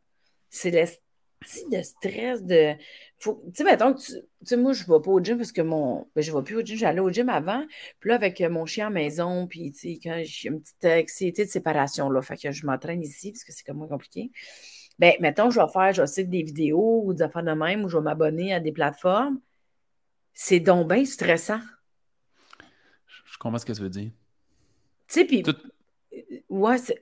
[0.50, 0.70] c'est
[1.70, 2.74] de stress, de.
[3.18, 4.12] Tu sais, mettons que tu.
[4.44, 6.06] sais, moi, je ne vais pas au gym parce que mon.
[6.14, 6.76] Ben, je ne vais plus au gym.
[6.76, 7.64] J'allais au gym avant.
[8.00, 10.84] Puis là, avec euh, mon chien à maison, puis, tu sais, quand j'ai une petite
[10.84, 14.30] anxiété de séparation, là, fait que je m'entraîne ici parce que c'est comme moins compliqué.
[14.98, 17.84] Ben, mettons, je vais faire, je vais essayer des vidéos ou des affaires de même,
[17.84, 19.40] ou je vais m'abonner à des plateformes.
[20.32, 21.60] C'est donc bien stressant.
[23.24, 24.10] Je comprends ce que tu veux dire.
[25.08, 25.42] Tu sais, puis.
[26.48, 26.92] Ouais, tu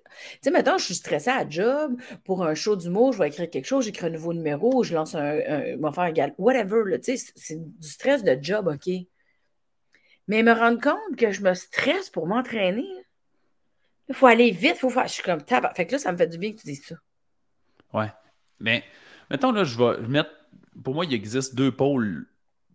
[0.41, 3.67] sais, maintenant, je suis stressée à job pour un show d'humour, je vais écrire quelque
[3.67, 7.17] chose, j'écris un nouveau numéro, je lance un, un vais faire un gal, whatever, tu
[7.17, 8.93] sais, c'est du stress de job, OK?
[10.29, 12.89] Mais me rendre compte que je me stresse pour m'entraîner,
[14.09, 15.07] il faut aller vite, faut faire.
[15.07, 15.75] Je suis comme tabac.
[15.75, 16.97] Fait que là, ça me fait du bien que tu dises ça.
[17.93, 18.13] Ouais.
[18.61, 18.85] Mais
[19.31, 20.31] mettons, là, je vais mettre.
[20.85, 22.27] Pour moi, il existe deux pôles,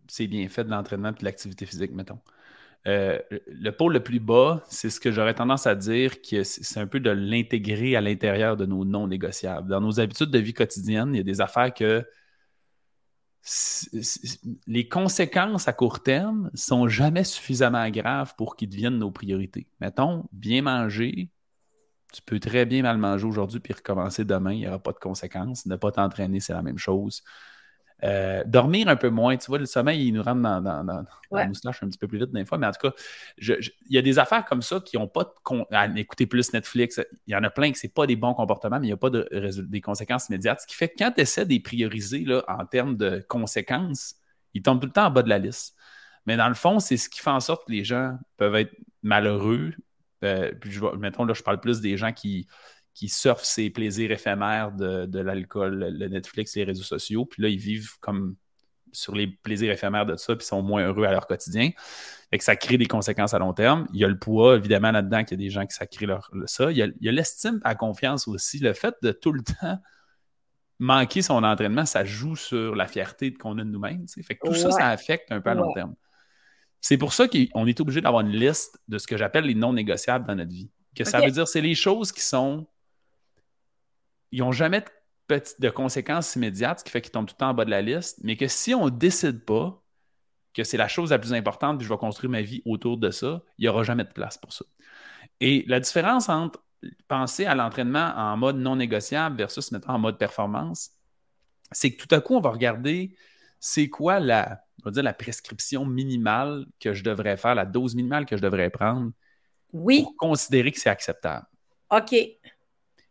[0.08, 2.19] c'est bien fait de l'entraînement et de l'activité physique, mettons.
[2.88, 6.80] Euh, le pôle le plus bas, c'est ce que j'aurais tendance à dire que c'est
[6.80, 9.69] un peu de l'intégrer à l'intérieur de nos non négociables.
[9.69, 12.06] Dans nos habitudes de vie quotidienne, il y a des affaires que
[14.67, 19.67] les conséquences à court terme sont jamais suffisamment graves pour qu'ils deviennent nos priorités.
[19.80, 21.30] Mettons, bien manger,
[22.13, 24.97] tu peux très bien mal manger aujourd'hui puis recommencer demain, il n'y aura pas de
[24.97, 25.65] conséquences.
[25.65, 27.23] Ne pas t'entraîner, c'est la même chose.
[28.03, 31.47] Euh, dormir un peu moins, tu vois, le sommeil, il nous rentre dans, dans, la
[31.47, 32.93] moustache un petit peu plus vite des fois, mais en tout cas,
[33.39, 37.01] il y a des affaires comme ça qui n'ont pas de à écouter plus Netflix.
[37.25, 38.97] Il y en a plein que ce pas des bons comportements, mais il n'y a
[38.97, 39.27] pas de,
[39.62, 40.62] des conséquences immédiates.
[40.62, 44.15] Ce qui fait que quand tu essaies de les prioriser là, en termes de conséquences,
[44.53, 45.75] ils tombent tout le temps en bas de la liste.
[46.27, 48.75] Mais dans le fond, c'est ce qui fait en sorte que les gens peuvent être
[49.01, 49.73] malheureux.
[50.23, 52.47] Euh, puis je, mettons, là, je parle plus des gens qui
[52.97, 57.25] qui surfent ces plaisirs éphémères de, l'alcool, le Netflix, les réseaux sociaux.
[57.25, 58.36] Puis là, ils vivent comme
[58.91, 61.69] sur les plaisirs éphémères de ça, puis sont moins heureux à leur quotidien.
[62.31, 63.88] Et que ça crée des conséquences à long terme.
[63.93, 66.07] Il y a le poids, évidemment, là-dedans, qu'il y a des gens qui ça crée
[66.07, 66.71] leur, ça.
[66.71, 68.57] Il y a l'estime à confiance aussi.
[68.57, 69.77] Le fait de tout le temps
[70.79, 74.07] manquer son entraînement, ça joue sur la fierté qu'on a de nous-mêmes.
[74.07, 75.93] Fait que tout ça, ça affecte un peu à long terme.
[76.81, 79.73] C'est pour ça qu'on est obligé d'avoir une liste de ce que j'appelle les non
[79.73, 80.71] négociables dans notre vie.
[80.95, 82.65] Que ça veut dire, c'est les choses qui sont
[84.31, 84.83] ils n'ont jamais
[85.29, 87.81] de, conséquences immédiates, ce qui fait qu'ils tombent tout le temps en bas de la
[87.81, 89.83] liste, mais que si on ne décide pas
[90.53, 93.11] que c'est la chose la plus importante, puis je vais construire ma vie autour de
[93.11, 94.65] ça, il n'y aura jamais de place pour ça.
[95.39, 96.63] Et la différence entre
[97.07, 100.91] penser à l'entraînement en mode non négociable versus maintenant en mode performance,
[101.71, 103.15] c'est que tout à coup, on va regarder
[103.59, 108.37] c'est quoi la, dire, la prescription minimale que je devrais faire, la dose minimale que
[108.37, 109.11] je devrais prendre
[109.73, 110.03] oui.
[110.03, 111.45] pour considérer que c'est acceptable.
[111.91, 112.15] OK.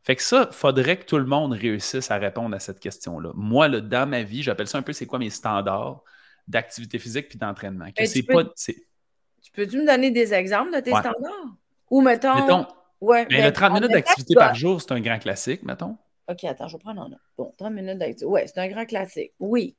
[0.07, 3.33] Fait que ça, il faudrait que tout le monde réussisse à répondre à cette question-là.
[3.35, 6.05] Moi, là, dans ma vie, j'appelle ça un peu c'est quoi mes standards
[6.47, 7.87] d'activité physique puis d'entraînement?
[7.97, 11.01] Ben, tu peux- Tu peux-tu me donner des exemples de tes Ouais.
[11.01, 11.57] standards?
[11.91, 12.37] Ou mettons.
[12.37, 12.67] Mettons,
[13.01, 15.99] ouais, mais ben, le 30 on minutes d'activité par jour, c'est un grand classique, mettons.
[16.29, 17.19] OK, attends, je vais prendre en note.
[17.37, 18.27] Bon, 30 minutes d'activité.
[18.27, 19.33] Ouais, c'est un grand classique.
[19.41, 19.77] Oui.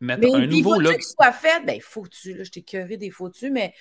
[0.00, 0.98] Mettons Mais un puis, nouveau faut-tu là.
[1.00, 1.64] soit fait?
[1.64, 3.72] Ben, faut-tu, là, je t'ai curé des faut-tu, mais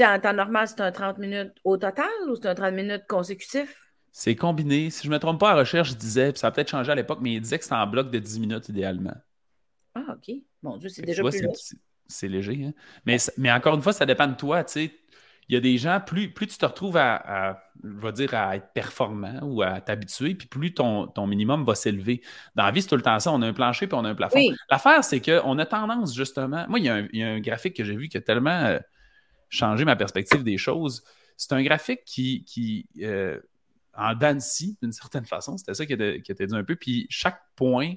[0.00, 3.91] en temps normal, c'est un 30 minutes au total ou c'est un 30 minutes consécutif?
[4.12, 4.90] C'est combiné.
[4.90, 6.92] Si je ne me trompe pas, à recherche, je disais, puis ça a peut-être changé
[6.92, 9.14] à l'époque, mais il disait que c'était en bloc de 10 minutes idéalement.
[9.94, 10.34] Ah, OK.
[10.62, 11.52] Mon Dieu, c'est déjà vois, plus c'est- long.
[11.54, 11.76] c'est-
[12.08, 12.64] C'est léger.
[12.66, 12.72] hein.
[13.38, 14.62] Mais, encore une fois, ça dépend de toi.
[14.64, 14.94] tu sais.
[15.48, 17.14] Il y a des gens, plus, plus tu te retrouves à,
[17.50, 21.64] à, je vais dire, à être performant ou à t'habituer, puis plus ton, ton minimum
[21.64, 22.20] va s'élever.
[22.54, 23.32] Dans la vie, c'est tout le temps ça.
[23.32, 24.38] On a un plancher puis on a un plafond.
[24.38, 24.54] Oui.
[24.70, 26.66] L'affaire, c'est qu'on a tendance, justement.
[26.68, 28.20] Moi, il y, a un, il y a un graphique que j'ai vu qui a
[28.20, 28.78] tellement euh,
[29.48, 31.02] changé ma perspective des choses.
[31.36, 33.40] C'est un graphique qui, qui euh,
[33.94, 36.76] en Dancy, d'une certaine façon, c'était ça qui était, qui était dit un peu.
[36.76, 37.94] Puis chaque point,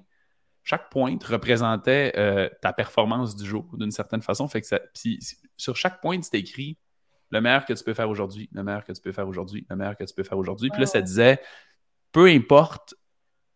[0.64, 4.48] chaque pointe représentait euh, ta performance du jour, d'une certaine façon.
[4.48, 5.20] Fait que ça, puis
[5.58, 6.78] sur chaque pointe, c'était écrit
[7.32, 9.76] le meilleur que tu peux faire aujourd'hui, le meilleur que tu peux faire aujourd'hui, le
[9.76, 10.70] meilleur que tu peux faire aujourd'hui.
[10.70, 11.40] Puis là, ça disait
[12.12, 12.96] peu importe,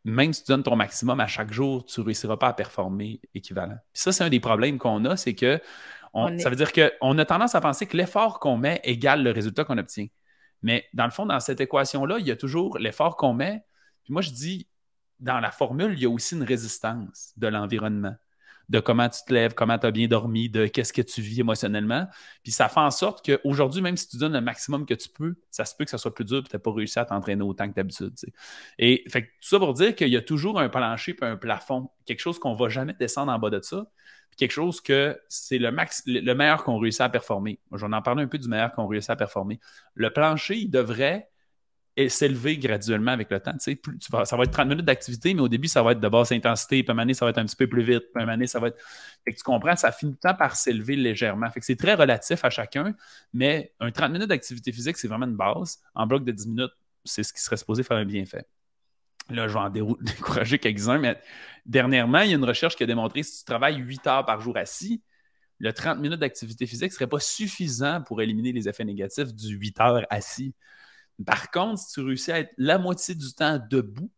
[0.06, 3.22] même si tu donnes ton maximum à chaque jour, tu ne réussiras pas à performer
[3.34, 3.76] équivalent.
[3.94, 5.60] Puis ça, c'est un des problèmes qu'on a, c'est que
[6.14, 8.82] on- On est- ça veut dire qu'on a tendance à penser que l'effort qu'on met
[8.84, 10.08] égale le résultat qu'on obtient.
[10.62, 13.64] Mais dans le fond, dans cette équation-là, il y a toujours l'effort qu'on met.
[14.04, 14.68] Puis moi, je dis,
[15.20, 18.16] dans la formule, il y a aussi une résistance de l'environnement,
[18.70, 21.40] de comment tu te lèves, comment tu as bien dormi, de qu'est-ce que tu vis
[21.40, 22.08] émotionnellement.
[22.44, 25.36] Puis ça fait en sorte qu'aujourd'hui, même si tu donnes le maximum que tu peux,
[25.50, 27.44] ça se peut que ça soit plus dur et tu n'as pas réussi à t'entraîner
[27.44, 28.14] autant que d'habitude.
[28.78, 31.90] Et fait tout ça pour dire qu'il y a toujours un plancher et un plafond,
[32.06, 33.88] quelque chose qu'on ne va jamais descendre en bas de ça,
[34.40, 35.70] quelque chose que c'est le,
[36.08, 37.60] le le meilleur qu'on réussit à performer.
[37.74, 39.60] J'en en parler un peu du meilleur qu'on réussit à performer.
[39.96, 41.30] Le plancher, il devrait
[42.08, 43.56] s'élever graduellement avec le temps.
[43.62, 43.78] Tu
[44.10, 46.32] vas- ça va être 30 minutes d'activité, mais au début, ça va être de basse
[46.32, 48.22] intensité, puis à un moment donné, ça va être un petit peu plus vite, puis
[48.22, 48.78] à un moment ça va être.
[49.28, 51.48] Tu comprends, ça finit temps par s'élever légèrement.
[51.62, 52.96] C'est très relatif à chacun,
[53.34, 55.80] mais un 30 minutes d'activité physique, c'est vraiment une base.
[55.94, 56.72] En bloc de 10 minutes,
[57.04, 58.46] c'est ce qui serait supposé faire un bienfait.
[59.30, 59.70] Là, je vais en
[60.02, 61.20] décourager quelques-uns, mais
[61.66, 64.26] dernièrement, il y a une recherche qui a démontré que si tu travailles 8 heures
[64.26, 65.02] par jour assis,
[65.60, 69.56] le 30 minutes d'activité physique ne serait pas suffisant pour éliminer les effets négatifs du
[69.56, 70.56] 8 heures assis.
[71.26, 74.10] Par contre, si tu réussis à être la moitié du temps debout,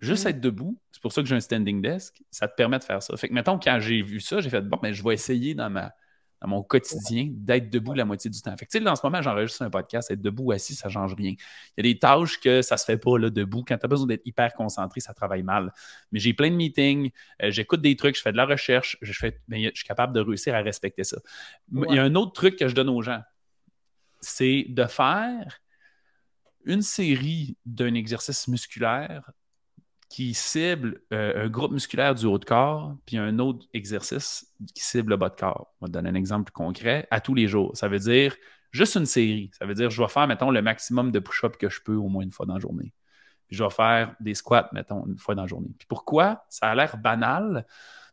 [0.00, 0.28] juste Mm.
[0.28, 3.02] être debout, c'est pour ça que j'ai un standing desk, ça te permet de faire
[3.02, 3.16] ça.
[3.16, 5.70] Fait que, mettons, quand j'ai vu ça, j'ai fait, bon, mais je vais essayer dans,
[5.70, 5.92] ma,
[6.40, 8.56] dans mon quotidien d'être debout la moitié du temps.
[8.56, 10.74] Fait que, tu sais, là, en ce moment, j'enregistre un podcast, être debout ou assis,
[10.74, 11.34] ça ne change rien.
[11.76, 13.62] Il y a des tâches que ça ne se fait pas là, debout.
[13.66, 15.72] Quand tu as besoin d'être hyper concentré, ça travaille mal.
[16.12, 17.10] Mais j'ai plein de meetings,
[17.42, 20.14] euh, j'écoute des trucs, je fais de la recherche, je, fais, ben, je suis capable
[20.14, 21.18] de réussir à respecter ça.
[21.72, 23.20] Il y a un autre truc que je donne aux gens,
[24.20, 25.60] c'est de faire
[26.64, 29.30] une série d'un exercice musculaire
[30.10, 34.82] qui cible euh, un groupe musculaire du haut de corps, puis un autre exercice qui
[34.82, 35.72] cible le bas de corps.
[35.80, 37.76] On va te donner un exemple concret à tous les jours.
[37.76, 38.34] Ça veut dire
[38.72, 39.52] juste une série.
[39.56, 42.08] Ça veut dire je vais faire, mettons, le maximum de push-up que je peux au
[42.08, 42.92] moins une fois dans la journée.
[43.50, 45.70] Je vais faire des squats, mettons, une fois dans la journée.
[45.78, 46.44] Puis pourquoi?
[46.48, 47.64] Ça a l'air banal,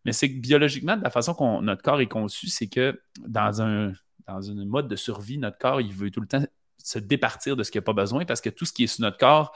[0.06, 3.62] mais c'est que biologiquement, de la façon que notre corps est conçu, c'est que dans
[3.64, 3.94] un,
[4.28, 6.44] mode de survie, notre corps, il veut tout le temps
[6.78, 8.88] se départir de ce qu'il n'y a pas besoin parce que tout ce qui est
[8.88, 9.52] sur notre corps,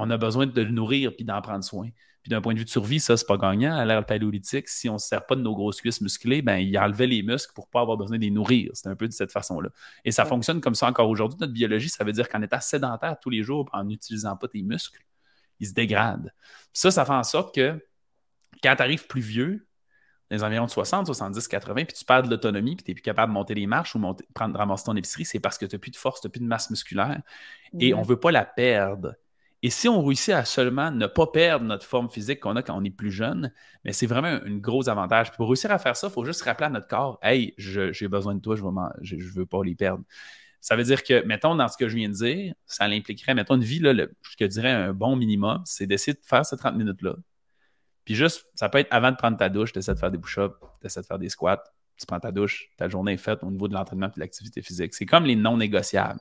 [0.00, 1.88] on a besoin de le nourrir puis d'en prendre soin.
[2.22, 3.74] Puis d'un point de vue de survie, ça, c'est pas gagnant.
[3.74, 6.56] À l'ère paléolithique, si on ne se sert pas de nos grosses cuisses musclées, ben,
[6.58, 8.70] il enlevait les muscles pour pas avoir besoin de les nourrir.
[8.74, 9.70] C'est un peu de cette façon-là.
[10.04, 10.28] Et ça Ouais.
[10.28, 11.38] fonctionne comme ça encore aujourd'hui.
[11.40, 14.60] Notre biologie, ça veut dire qu'en étant sédentaire tous les jours, en n'utilisant pas tes
[14.62, 15.02] muscles,
[15.60, 16.30] ils se dégradent.
[16.44, 17.82] Puis ça, ça fait en sorte que
[18.62, 19.66] quand tu arrives plus vieux,
[20.30, 22.94] dans les environs de 60, 70, 80, puis tu perds de l'autonomie, puis tu n'es
[22.94, 25.64] plus capable de monter les marches ou monter, prendre, ramasser ton épicerie, c'est parce que
[25.66, 27.22] tu n'as plus de force, tu n'as plus de masse musculaire
[27.80, 29.14] et on ne veut pas la perdre.
[29.62, 32.76] Et si on réussit à seulement ne pas perdre notre forme physique qu'on a quand
[32.78, 33.52] on est plus jeune,
[33.84, 35.32] mais c'est vraiment un, gros avantage.
[35.32, 38.34] Pour réussir à faire ça, il faut juste rappeler à notre corps Hey, j'ai besoin
[38.34, 40.04] de toi, je ne veux pas les perdre.
[40.62, 43.56] Ça veut dire que, mettons, dans ce que je viens de dire, ça impliquerait, mettons,
[43.56, 46.76] une vie, là, je te dirais un bon minimum, c'est d'essayer de faire ces 30
[46.76, 47.16] minutes-là.
[48.04, 50.18] Puis juste, ça peut être avant de prendre ta douche, tu essaies de faire des
[50.18, 51.62] push-ups, tu essaies de faire des squats,
[51.98, 54.62] tu prends ta douche, ta journée est faite au niveau de l'entraînement et de l'activité
[54.62, 54.94] physique.
[54.94, 56.20] C'est comme les non négociables.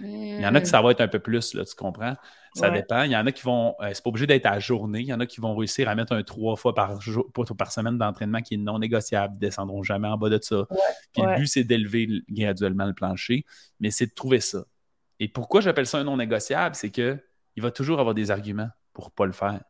[0.00, 2.14] Il y en a qui ça va être un peu plus, là, tu comprends?
[2.54, 2.80] Ça Ouais.
[2.80, 3.02] dépend.
[3.02, 3.74] Il y en a qui vont.
[3.80, 5.00] euh, c'est pas obligé d'être à journée.
[5.00, 7.26] Il y en a qui vont réussir à mettre un trois fois par jour,
[7.58, 9.34] par semaine d'entraînement qui est non négociable.
[9.34, 10.66] Ils ne descendront jamais en bas de ça.
[11.12, 11.32] Puis ouais.
[11.32, 13.44] le but, c'est d'élever graduellement le plancher,
[13.80, 14.64] mais c'est de trouver ça.
[15.20, 16.74] Et pourquoi j'appelle ça un non négociable?
[16.74, 17.18] C'est que
[17.56, 19.60] il va toujours avoir des arguments pour ne pas le faire.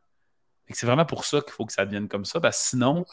[0.67, 3.05] Que C'est vraiment pour ça qu'il faut que ça devienne comme ça, parce que sinon,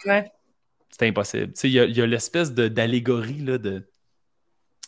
[0.90, 1.52] c'est impossible.
[1.62, 3.88] Il y a, y a l'espèce d'allégorie de.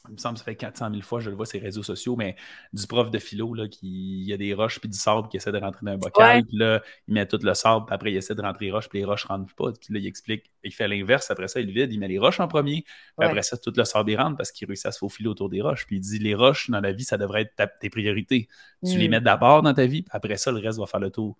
[0.09, 1.83] Il me semble que ça fait 400 000 fois, je le vois sur les réseaux
[1.83, 2.37] sociaux, mais
[2.73, 5.37] du prof de philo, là, qui il y a des roches puis du sable qui
[5.37, 6.43] essaie de rentrer dans un bocal, Ouais.
[6.45, 8.89] puis là, il met tout le sable, puis après, il essaie de rentrer les roches,
[8.89, 9.73] puis les roches ne rentrent pas.
[9.73, 12.41] Puis là, il explique, il fait l'inverse, après ça, il vide, il met les roches
[12.41, 13.27] en premier, puis Ouais.
[13.27, 15.61] après ça, tout le sable, il rentre parce qu'il réussit à se faufiler autour des
[15.63, 15.87] roches.
[15.87, 18.49] Puis il dit, les roches, dans la vie, ça devrait être ta- tes priorités.
[18.85, 19.11] Tu les Mm.
[19.11, 21.37] mets d'abord dans ta vie, puis après ça, le reste va faire le tour.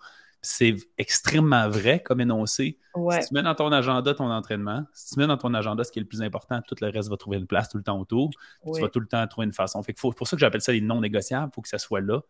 [0.49, 2.79] C'est extrêmement vrai comme énoncé.
[2.95, 3.21] Ouais.
[3.21, 5.91] Si tu mets dans ton agenda ton entraînement, si tu mets dans ton agenda ce
[5.91, 7.99] qui est le plus important, tout le reste va trouver une place tout le temps
[7.99, 8.31] autour.
[8.65, 8.77] Oui.
[8.77, 9.83] Tu vas tout le temps trouver une façon.
[9.83, 11.49] Fait que faut- pour ça que j'appelle ça les non négociables.
[11.51, 12.21] Il faut que ça soit là,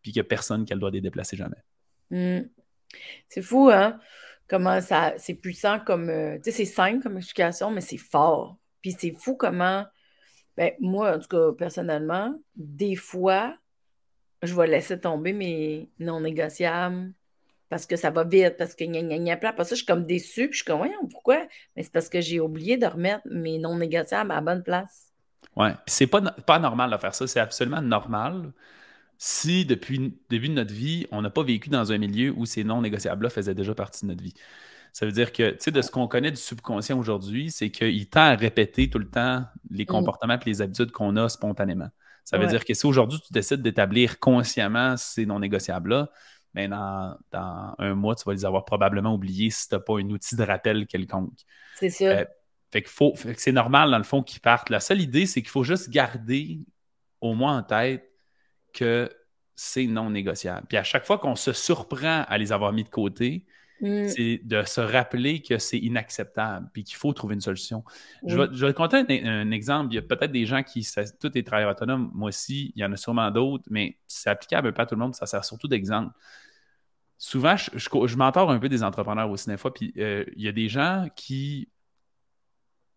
[0.00, 1.62] puis qu'il n'y a personne qui a le droit de les déplacer jamais.
[2.10, 2.48] Mm.
[3.28, 3.98] C'est fou, hein?
[4.48, 5.12] Comment ça.
[5.18, 6.08] C'est puissant comme.
[6.08, 8.56] euh, tu sais, c'est simple comme explication, mais c'est fort.
[8.80, 9.84] Puis c'est fou comment.
[10.56, 13.54] Ben, moi, en tout cas, personnellement, des fois,
[14.42, 17.12] je vais laisser tomber mes non négociables
[17.68, 19.36] parce que ça va vite, parce que gna gna gna.
[19.36, 21.46] Puis après ça, je suis comme déçue, puis je suis comme, voyons, pourquoi?
[21.76, 25.12] Mais c'est parce que j'ai oublié de remettre mes non négociables à la bonne place.
[25.56, 27.26] Puis c'est pas, pas normal de faire ça.
[27.26, 28.52] C'est absolument normal
[29.18, 32.46] si depuis le début de notre vie, on n'a pas vécu dans un milieu où
[32.46, 34.34] ces non négociables-là faisaient déjà partie de notre vie.
[34.92, 38.08] Ça veut dire que, tu sais, de ce qu'on connaît du subconscient aujourd'hui, c'est qu'il
[38.08, 41.88] tend à répéter tout le temps les comportements et les habitudes qu'on a spontanément.
[42.24, 42.48] Ça veut Ouais.
[42.48, 46.10] dire que si aujourd'hui tu décides d'établir consciemment ces non négociables-là,
[46.56, 49.94] ben dans, dans un mois, tu vas les avoir probablement oubliés si tu n'as pas
[49.98, 51.38] un outil de rappel quelconque.
[51.76, 52.04] C'est ça.
[52.06, 52.24] Euh,
[52.72, 54.70] Fait que, faut- fait que c'est normal, dans le fond, qu'ils partent.
[54.70, 56.60] La seule idée, c'est qu'il faut juste garder
[57.20, 58.10] au moins en tête
[58.72, 59.08] que
[59.54, 60.66] c'est non négociable.
[60.68, 63.46] Puis à chaque fois qu'on se surprend à les avoir mis de côté,
[63.82, 64.08] Mm.
[64.08, 67.84] c'est de se rappeler que c'est inacceptable puis qu'il faut trouver une solution.
[68.26, 69.92] Je, vais, je vais te conter un, un exemple.
[69.92, 72.10] Il y a peut-être des gens qui, ça, tout est travailleurs autonomes.
[72.14, 74.94] Moi aussi, il y en a sûrement d'autres, mais c'est applicable un peu à tout
[74.94, 75.14] le monde.
[75.14, 76.10] Ça sert surtout d'exemple.
[77.18, 80.52] Souvent, je, je, m'entords un peu des entrepreneurs des fois, puis euh, il y a
[80.52, 81.70] des gens qui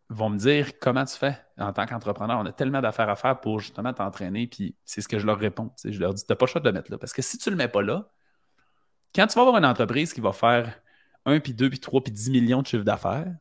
[0.09, 1.39] vont me dire comment tu fais?
[1.57, 2.39] En tant qu'entrepreneur.
[2.39, 5.37] On a tellement d'affaires à faire pour justement t'entraîner, puis c'est ce que je leur
[5.37, 5.71] réponds.
[5.85, 6.97] Je leur dis, tu n'as pas le choix de le mettre là.
[6.97, 8.09] Parce que si tu ne le mets pas là,
[9.15, 10.81] quand tu vas avoir une entreprise qui va faire
[11.25, 13.31] 1, puis 2, puis 3, puis 10 millions de chiffre d'affaires,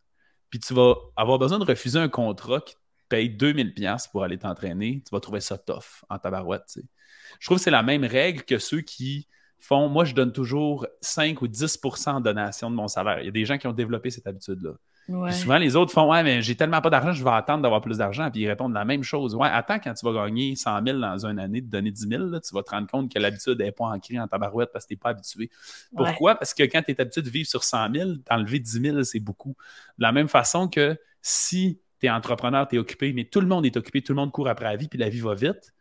[0.51, 4.23] puis tu vas avoir besoin de refuser un contrat qui te paye 2000 pièces pour
[4.23, 6.65] aller t'entraîner, tu vas trouver ça tough en tabarouette.
[6.67, 6.87] tu sais.
[7.41, 10.87] Je trouve que c'est la même règle que ceux qui font, moi je donne toujours
[11.01, 13.21] 5 ou 10% en donation de mon salaire.
[13.21, 14.73] Il y a des gens qui ont développé cette habitude-là.
[15.09, 15.31] Ouais.
[15.31, 17.81] Puis souvent, les autres font Ouais, mais j'ai tellement pas d'argent, je vais attendre d'avoir
[17.81, 18.31] plus d'argent.
[18.31, 19.35] Puis ils répondent la même chose.
[19.35, 22.25] Ouais, attends quand tu vas gagner 100 000 dans une année, de donner 10 000,
[22.25, 24.89] là, tu vas te rendre compte que l'habitude n'est pas ancrée en tabarouette parce que
[24.89, 25.51] tu n'es pas habitué.
[25.97, 26.35] Pourquoi?
[26.35, 29.21] Parce que quand tu es habitué de vivre sur 100 000, t'enlever 10 000, c'est
[29.21, 29.57] beaucoup.
[29.97, 33.47] De la même façon que si tu es entrepreneur, tu es occupé, mais tout le
[33.47, 35.73] monde est occupé, tout le monde court après la vie, puis la vie va vite.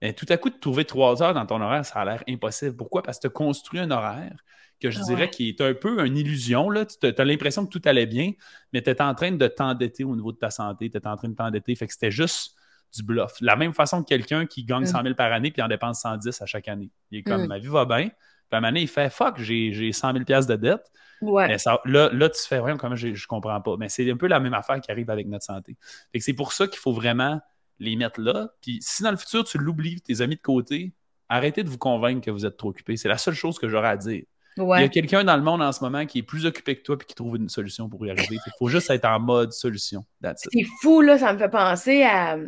[0.00, 2.76] Ben, tout à coup, de trouver trois heures dans ton horaire, ça a l'air impossible.
[2.76, 3.02] Pourquoi?
[3.02, 4.36] Parce que tu as construit un horaire
[4.80, 6.68] que je dirais qui est un peu une illusion.
[6.68, 6.84] Là.
[6.84, 8.32] Tu as l'impression que tout allait bien,
[8.74, 11.16] mais tu es en train de t'endetter au niveau de ta santé, tu es en
[11.16, 11.74] train de t'endetter.
[11.74, 12.54] Fait que c'était juste
[12.94, 13.40] du bluff.
[13.40, 14.86] De la même façon que quelqu'un qui gagne Mm.
[14.86, 16.90] 100 000 par année puis en dépense 110 à chaque année.
[17.10, 17.48] Il est comme, Mm.
[17.48, 18.08] ma vie va bien.
[18.08, 18.12] Puis
[18.52, 20.84] à un moment donné, il fait, fuck, j'ai j'ai 100 000 piastres de dette.
[21.22, 21.48] Ouais.
[21.48, 23.76] Mais ça- là, là, tu fais, voyons, comment je, je comprends pas.
[23.78, 25.76] Mais c'est un peu la même affaire qui arrive avec notre santé.
[26.12, 27.40] Fait que c'est pour ça qu'il faut vraiment
[27.78, 28.48] les mettre là.
[28.62, 30.92] Puis si dans le futur, tu l'oublies, tes amis de côté,
[31.28, 32.96] arrêtez de vous convaincre que vous êtes trop occupé.
[32.96, 34.24] C'est la seule chose que j'aurais à dire.
[34.58, 36.82] Il y a quelqu'un dans le monde en ce moment qui est plus occupé que
[36.82, 38.36] toi et qui trouve une solution pour y arriver.
[38.46, 40.02] Il faut juste être en mode solution.
[40.22, 42.38] C'est fou, là, ça me fait penser à.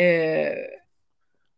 [0.00, 0.54] euh,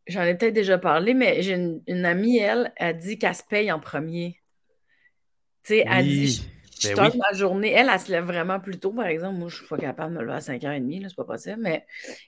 [0.06, 3.42] J'en ai peut-être déjà parlé, mais j'ai une, une amie, elle, a dit qu'elle se
[3.42, 4.40] paye en premier.
[5.64, 6.46] Tu sais, elle dit,
[6.80, 7.18] je, je Ben oui.
[7.18, 7.72] ma journée.
[7.72, 9.38] Elle, elle se lève vraiment plus tôt, par exemple.
[9.38, 11.58] Moi, je suis pas capable de me lever à 5h30, là, c'est pas possible.
[11.60, 11.86] Mais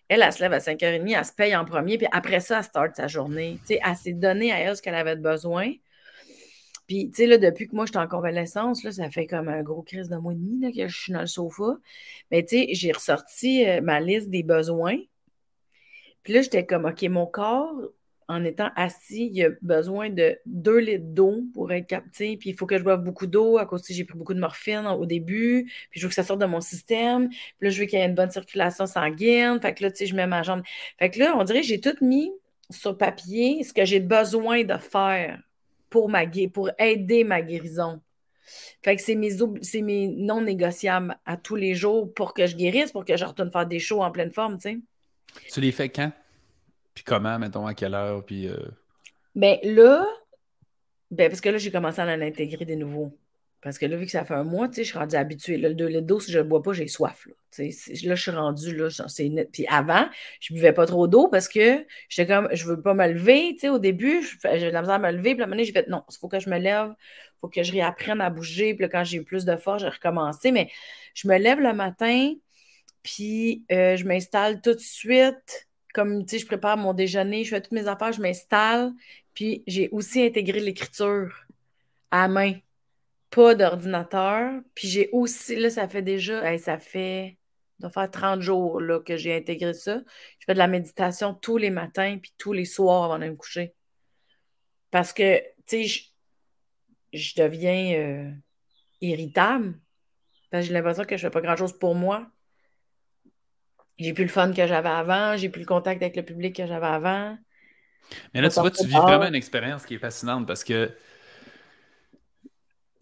[0.09, 2.65] elle, elle se lève à 5h30, elle se paye en premier, puis après ça, elle
[2.65, 3.59] start sa journée.
[3.67, 5.73] Tu sais, elle s'est donné à elle ce qu'elle avait de besoin.
[6.87, 9.49] Puis, tu sais, là, depuis que moi, je suis en convalescence, là, ça fait comme
[9.49, 11.77] un gros crise de mois et demi là, que je suis dans le sofa.
[12.31, 14.97] Mais, tu sais, j'ai ressorti euh, ma liste des besoins.
[16.23, 17.75] Puis là, j'étais comme, OK, mon corps,
[18.29, 22.37] en étant assis, il a besoin de 2 litres d'eau pour être capté.
[22.37, 24.41] Puis il faut que je boive beaucoup d'eau à cause que j'ai pris beaucoup de
[24.41, 25.65] morphine au début.
[25.91, 27.31] Puis je veux que ça sorte de mon système.
[27.31, 29.59] Puis là, je veux qu'il y ait une bonne circulation sanguine.
[29.63, 30.63] Fait que là, tu sais, je mets ma jambe.
[30.99, 32.31] Fait que là, on dirait que j'ai tout mis
[32.71, 35.43] sur papier ce que j'ai besoin de faire
[35.89, 38.03] pour, ma pour aider ma guérison.
[38.83, 39.31] Fait que c'est mes,
[39.83, 43.51] mes non négociables à tous les jours pour que je guérisse, pour que je retourne
[43.51, 44.79] faire des shows en pleine forme, tu sais.
[45.51, 46.13] Tu les fais quand?
[46.99, 48.25] Puis comment, mettons, à quelle heure?
[48.25, 48.49] Puis.
[48.49, 48.57] Euh...
[49.37, 50.05] Ben là,
[51.13, 53.17] ben parce que là, j'ai commencé à en intégrer des nouveaux.
[53.63, 55.59] Parce que là, vu que ça fait un mois, je suis rendue habituée.
[55.59, 57.27] le, le dos, si je ne bois pas, j'ai soif.
[57.27, 57.35] Là.
[57.59, 59.49] là, je suis rendue, là, c'est net.
[59.53, 60.09] Puis avant,
[60.41, 63.07] je ne buvais pas trop d'eau parce que j'étais comme, je ne veux pas me
[63.07, 63.57] lever.
[63.69, 65.35] au début, j'avais de la misère à me lever.
[65.37, 67.49] Puis à un moment j'ai fait, non, il faut que je me lève, il faut
[67.49, 68.75] que je réapprenne à bouger.
[68.75, 70.51] Puis là, quand j'ai eu plus de force, j'ai recommencé.
[70.51, 70.69] Mais
[71.15, 72.33] je me lève le matin,
[73.05, 75.68] puis euh, je m'installe tout de suite.
[75.95, 78.93] Comme, tu sais, je prépare mon déjeuner, je fais toutes mes affaires, je m'installe.
[79.35, 81.47] Puis j'ai aussi intégré l'écriture
[82.11, 82.55] à main
[83.31, 84.61] pas d'ordinateur.
[84.75, 87.39] Puis j'ai aussi, là, ça fait déjà, ça fait,
[87.79, 90.01] doit faire 30 jours là, que j'ai intégré ça.
[90.39, 93.37] Je fais de la méditation tous les matins, puis tous les soirs avant de me
[93.37, 93.75] coucher.
[94.91, 96.11] Parce que, tu sais,
[97.13, 98.31] je, deviens euh,
[99.01, 99.79] irritable.
[100.53, 102.31] J'ai l'impression que je fais pas grand-chose pour moi.
[103.99, 106.67] J'ai plus le fun que j'avais avant, j'ai plus le contact avec le public que
[106.67, 107.37] j'avais avant.
[108.33, 110.91] Mais là, tu vois, tu vis vraiment une expérience qui est fascinante parce que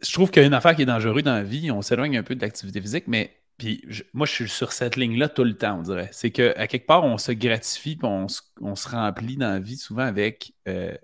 [0.00, 2.16] je trouve qu'il y a une affaire qui est dangereuse dans la vie, on s'éloigne
[2.18, 3.82] un peu de l'activité physique, mais puis
[4.12, 6.10] moi, je suis sur cette ligne-là tout le temps, on dirait.
[6.12, 10.02] C'est qu'à quelque part, on se gratifie puis on, se remplit dans la vie souvent
[10.02, 10.94] avec euh,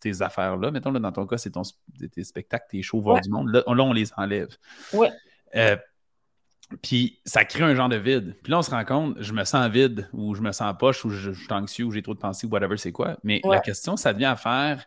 [0.00, 0.70] tes affaires-là.
[0.70, 1.62] Mettons, là, dans ton cas, c'est ton,
[2.12, 3.50] tes spectacles, tes shows, voir du monde.
[3.50, 4.56] Là, on les enlève.
[4.92, 5.10] Ouais.
[5.56, 5.76] Euh,
[6.82, 8.36] puis ça crée un genre de vide.
[8.42, 11.04] Puis là, on se rend compte, je me sens vide, ou je me sens poche,
[11.04, 13.16] ou je, suis anxieux, ou j'ai trop de pensées, ou whatever, c'est quoi.
[13.22, 14.84] Mais la question, ça devient à faire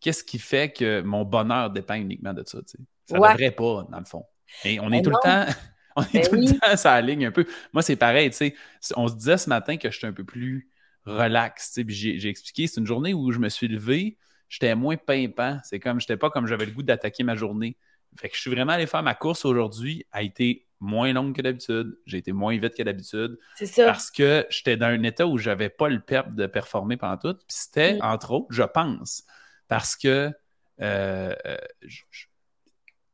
[0.00, 2.58] qu'est-ce qui fait que mon bonheur dépend uniquement de ça?
[2.66, 4.24] Ça ne devrait pas, dans le fond.
[4.64, 5.44] Et on est tout le temps.
[5.96, 7.44] On est ben tout le temps ça aligne un peu.
[7.72, 8.54] Moi, c'est pareil, tu sais.
[8.94, 10.70] On se disait ce matin que j'étais un peu plus
[11.04, 11.80] relax.
[11.88, 14.16] J'ai expliqué, c'est une journée où je me suis levé,
[14.48, 15.58] j'étais moins pimpant.
[15.64, 17.76] C'est comme, j'étais pas comme j'avais le goût d'attaquer ma journée.
[18.16, 21.42] Fait que je suis vraiment allé faire ma course aujourd'hui, a été moins longue que
[21.42, 21.98] d'habitude.
[22.06, 23.38] J'ai été moins vite que d'habitude.
[23.56, 23.86] C'est ça.
[23.86, 27.34] Parce que j'étais dans un état où j'avais pas le pep de performer pendant tout.
[27.34, 28.02] Puis c'était, mm.
[28.02, 29.24] entre autres, je pense,
[29.68, 30.32] parce que
[30.80, 31.56] euh, euh,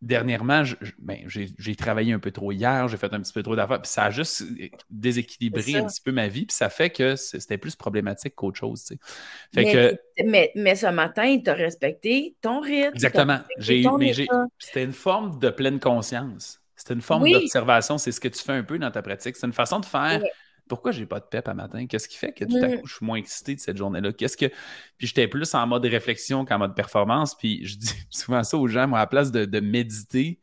[0.04, 0.62] dernièrement,
[0.98, 3.90] ben, j'ai travaillé un peu trop hier, j'ai fait un petit peu trop d'affaires, puis
[3.90, 4.44] ça a juste
[4.90, 8.84] déséquilibré un petit peu ma vie, puis ça fait que c'était plus problématique qu'autre chose.
[8.84, 8.98] Fait
[9.56, 12.94] mais, que, mais, ce matin, tu as respecté ton rythme.
[12.94, 13.40] Exactement.
[13.58, 16.60] C'était une forme de pleine conscience.
[16.84, 19.36] C'était une forme d'observation, c'est ce que tu fais un peu dans ta pratique.
[19.36, 20.20] C'est une façon de faire
[20.68, 21.86] pourquoi j'ai pas de pep à matin?
[21.86, 22.80] Qu'est-ce qui fait que tout à mmh.
[22.80, 24.12] coup, je suis moins excité de cette journée-là?
[24.12, 24.46] Qu'est-ce que.
[24.98, 27.34] Puis j'étais plus en mode réflexion qu'en mode performance.
[27.34, 30.40] Puis je dis souvent ça aux gens, moi, à la place de, méditer,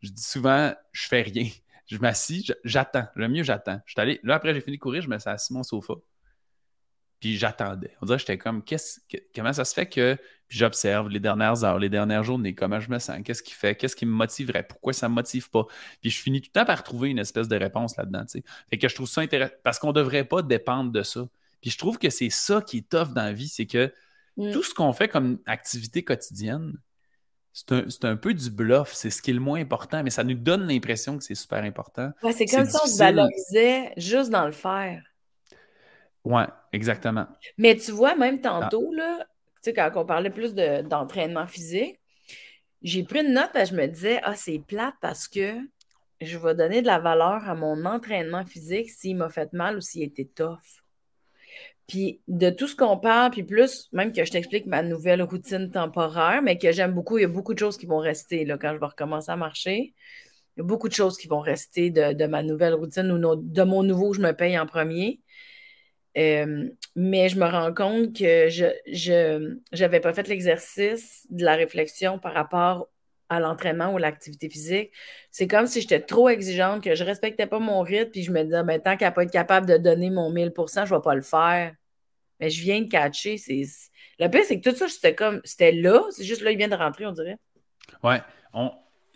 [0.00, 1.48] je dis souvent, je fais rien.
[1.86, 3.06] Je m'assis, j'attends.
[3.16, 3.80] Le mieux, j'attends.
[3.84, 4.20] Je allé...
[4.22, 5.94] Là, après, j'ai fini de courir, je me suis assis sur mon sofa.
[7.20, 7.92] Puis j'attendais.
[8.00, 9.00] On dirait que j'étais comme, qu'est-ce,
[9.34, 10.16] comment ça se fait que.
[10.50, 13.94] J'observe les dernières heures, les dernières journées, comment je me sens, qu'est-ce qui fait, qu'est-ce
[13.94, 15.64] qui me motiverait, pourquoi ça ne me motive pas.
[16.00, 18.24] Puis je finis tout le temps par trouver une espèce de réponse là-dedans.
[18.68, 21.28] Fait que je trouve ça intéressant parce qu'on ne devrait pas dépendre de ça.
[21.60, 23.92] Puis je trouve que c'est ça qui est tough dans la vie, c'est que
[24.38, 24.50] mm.
[24.50, 26.72] tout ce qu'on fait comme activité quotidienne,
[27.52, 30.34] c'est un, peu du bluff, c'est ce qui est le moins important, mais ça nous
[30.34, 32.10] donne l'impression que c'est super important.
[32.22, 35.02] Ouais, c'est comme si on se valorisait juste dans le faire.
[36.24, 37.26] Oui, exactement.
[37.58, 38.60] Mais tu vois, même ah.
[38.60, 41.98] tantôt, là, tu sais, quand on parlait plus d'entraînement physique,
[42.82, 45.56] j'ai pris une note et je me disais, ah, c'est plate parce que
[46.20, 49.80] je vais donner de la valeur à mon entraînement physique s'il m'a fait mal ou
[49.80, 50.82] s'il était tough.
[51.86, 55.70] Puis de tout ce qu'on parle, puis plus, même que je t'explique ma nouvelle routine
[55.70, 58.56] temporaire, mais que j'aime beaucoup, il y a beaucoup de choses qui vont rester là,
[58.58, 59.94] quand je vais recommencer à marcher.
[60.56, 63.36] Il y a beaucoup de choses qui vont rester de, de ma nouvelle routine ou
[63.36, 65.20] de mon nouveau je me paye en premier.
[66.18, 72.18] Euh, mais je me rends compte que je n'avais pas fait l'exercice de la réflexion
[72.18, 72.88] par rapport
[73.28, 74.90] à l'entraînement ou l'activité physique.
[75.30, 78.32] C'est comme si j'étais trop exigeante, que je ne respectais pas mon rythme, puis je
[78.32, 81.02] me disais, ben, tant qu'à pas être capable de donner mon 1000% je ne vais
[81.02, 81.74] pas le faire.
[82.40, 83.36] Mais je viens de catcher.
[84.18, 86.68] Le pire, c'est que tout ça, c'était comme, c'était là, c'est juste là, il vient
[86.68, 87.36] de rentrer, on dirait.
[88.02, 88.20] Ouais.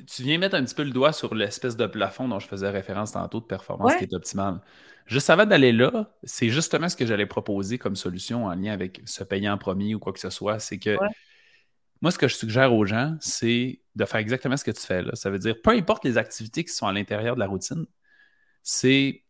[0.06, 2.70] Tu viens mettre un petit peu le doigt sur l'espèce de plafond dont je faisais
[2.70, 4.60] référence tantôt de performance qui est optimale.
[5.06, 9.02] Juste avant d'aller là, c'est justement ce que j'allais proposer comme solution en lien avec
[9.04, 10.58] se payer en premier ou quoi que ce soit.
[10.58, 10.96] C'est que
[12.00, 15.02] moi, ce que je suggère aux gens, c'est de faire exactement ce que tu fais
[15.02, 15.14] là.
[15.14, 17.86] Ça veut dire, peu importe les activités qui sont à l'intérieur de la routine,
[18.62, 19.22] c'est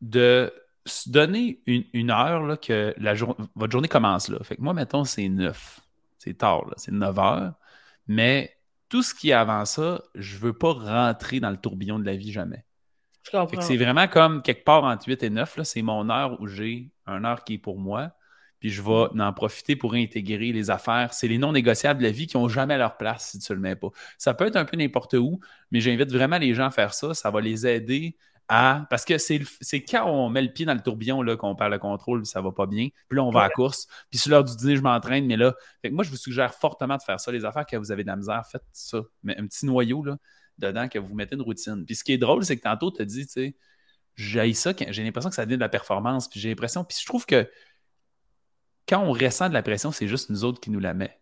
[0.00, 0.52] de
[0.84, 4.38] se donner une, heure là, que la votre journée commence là.
[4.42, 5.80] Fait que moi, mettons, c'est 9.
[6.18, 7.54] C'est tard, c'est 9 heures.
[8.08, 8.56] Mais
[8.92, 12.04] tout ce qui est avant ça, je ne veux pas rentrer dans le tourbillon de
[12.04, 12.66] la vie jamais.
[13.22, 17.24] C'est vraiment comme quelque part entre 8 et 9, c'est mon heure où j'ai un
[17.24, 18.12] heure qui est pour moi.
[18.60, 19.20] Puis je vais mm.
[19.22, 21.14] en profiter pour intégrer les affaires.
[21.14, 23.56] C'est les non négociables de la vie qui n'ont jamais leur place si tu ne
[23.56, 23.88] le mets pas.
[24.18, 25.40] Ça peut être un peu n'importe où,
[25.70, 27.14] mais j'invite vraiment les gens à faire ça.
[27.14, 28.18] Ça va les aider
[28.48, 28.86] à.
[28.90, 29.40] Parce que c'est
[29.84, 32.66] quand on met le pied dans le tourbillon qu'on perd le contrôle, ça va pas
[32.66, 32.88] bien.
[33.08, 33.86] Puis là, on va à la course.
[34.10, 35.54] Puis sur l'heure du dîner, je m'entraîne, mais là.
[35.90, 37.32] moi, je vous suggère fortement de faire ça.
[37.32, 39.00] Les affaires que vous avez de la misère, faites ça.
[39.22, 40.16] Mais un petit noyau là,
[40.58, 41.84] dedans que vous mettez une routine.
[41.84, 43.56] Puis ce qui est drôle, c'est que tantôt, tu as dit, tu sais,
[44.14, 46.28] j'ai ça, j'ai l'impression que ça devient de la performance.
[46.28, 46.84] Puis j'ai l'impression.
[46.84, 47.48] Puis je trouve que
[48.88, 51.18] quand on ressent de la pression, c'est juste nous autres qui nous la met.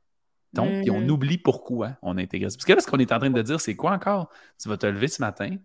[0.52, 1.10] Donc, puis on mm-hmm.
[1.10, 2.56] oublie pourquoi on intègre ça.
[2.56, 4.30] Parce que là, ce qu'on est en train de dire, c'est quoi encore?
[4.60, 5.56] Tu vas te lever ce matin,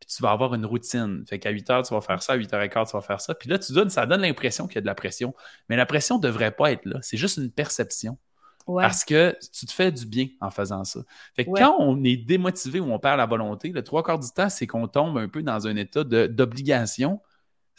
[0.00, 1.24] puis tu vas avoir une routine.
[1.26, 3.20] Fait qu'à 8 heures, tu vas faire ça, à 8 h 15, tu vas faire
[3.20, 3.34] ça.
[3.34, 5.34] Puis là, tu donnes, ça donne l'impression qu'il y a de la pression.
[5.68, 6.98] Mais la pression ne devrait pas être là.
[7.02, 8.18] C'est juste une perception.
[8.66, 11.00] Parce que tu te fais du bien en faisant ça.
[11.36, 14.30] Fait que quand on est démotivé ou on perd la volonté, le trois quarts du
[14.30, 17.20] temps, c'est qu'on tombe un peu dans un état d'obligation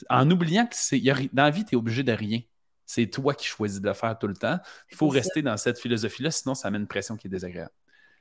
[0.10, 1.00] en oubliant que c'est,
[1.34, 2.40] dans la vie, tu es obligé de rien.
[2.86, 4.60] C'est toi qui choisis de le faire tout le temps.
[4.92, 7.74] Il faut rester dans cette philosophie-là, sinon ça met une pression qui est désagréable.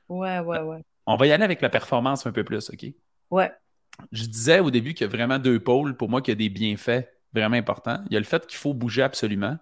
[0.09, 0.81] Ouais, ouais, ouais.
[1.05, 2.87] On va y aller avec la performance un peu plus, OK?
[3.29, 3.51] Ouais.
[4.11, 6.49] Je disais au début qu'il y a vraiment deux pôles pour moi qui a des
[6.49, 8.03] bienfaits vraiment importants.
[8.09, 9.57] Il y a le fait qu'il faut bouger absolument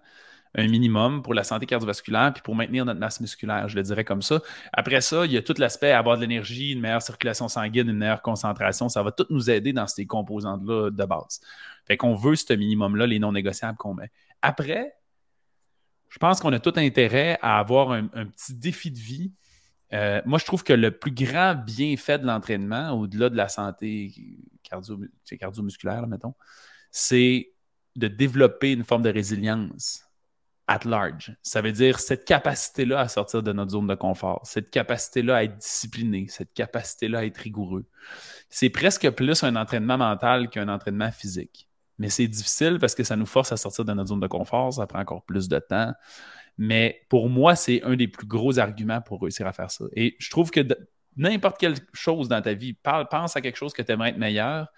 [0.56, 4.04] un minimum pour la santé cardiovasculaire puis pour maintenir notre masse musculaire, je le dirais
[4.04, 4.40] comme ça.
[4.72, 7.98] Après ça, il y a tout l'aspect avoir de l'énergie, une meilleure circulation sanguine, une
[7.98, 8.88] meilleure concentration.
[8.88, 11.40] Ça va tout nous aider dans ces composantes-là de base.
[11.86, 14.10] Fait qu'on veut ce minimum-là, les non négociables qu'on met.
[14.42, 14.94] Après,
[16.08, 19.32] je pense qu'on a tout intérêt à avoir un, petit défi de vie.
[19.94, 24.12] Euh, moi, je trouve que le plus grand bienfait de l'entraînement, au-delà de la santé
[24.62, 24.98] cardio,
[25.38, 26.34] cardio-musculaire, mettons,
[26.90, 27.52] c'est
[27.96, 30.04] de développer une forme de résilience
[30.66, 31.36] at large.
[31.42, 35.44] Ça veut dire cette capacité-là à sortir de notre zone de confort, cette capacité-là à
[35.44, 37.84] être discipliné, cette capacité-là à être rigoureux.
[38.48, 41.68] C'est presque plus un entraînement mental qu'un entraînement physique.
[41.98, 44.72] Mais c'est difficile parce que ça nous force à sortir de notre zone de confort,
[44.72, 45.92] ça prend encore plus de temps.
[46.56, 49.84] Mais pour moi, c'est un des plus gros arguments pour réussir à faire ça.
[49.96, 50.60] Et je trouve que
[51.16, 54.68] n'importe quelle chose dans ta vie, pense à quelque chose que tu aimerais être meilleur,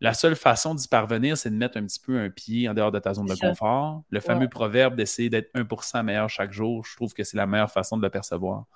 [0.00, 2.92] la seule façon d'y parvenir, c'est de mettre un petit peu un pied en dehors
[2.92, 4.04] de ta zone de confort.
[4.10, 7.70] Le fameux proverbe d'essayer d'être 1% meilleur chaque jour, je trouve que c'est la meilleure
[7.70, 8.66] façon de le percevoir.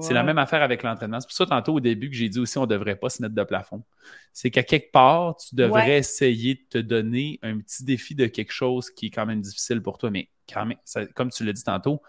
[0.00, 1.20] C'est la même affaire avec l'entraînement.
[1.20, 3.20] C'est pour ça, tantôt, au début, que j'ai dit aussi, on ne devrait pas se
[3.20, 3.84] mettre de plafond.
[4.32, 8.52] C'est qu'à quelque part, tu devrais essayer de te donner un petit défi de quelque
[8.52, 10.10] chose qui est quand même difficile pour toi.
[10.10, 10.78] Mais quand même,
[11.14, 12.02] comme tu l'as dit tantôt,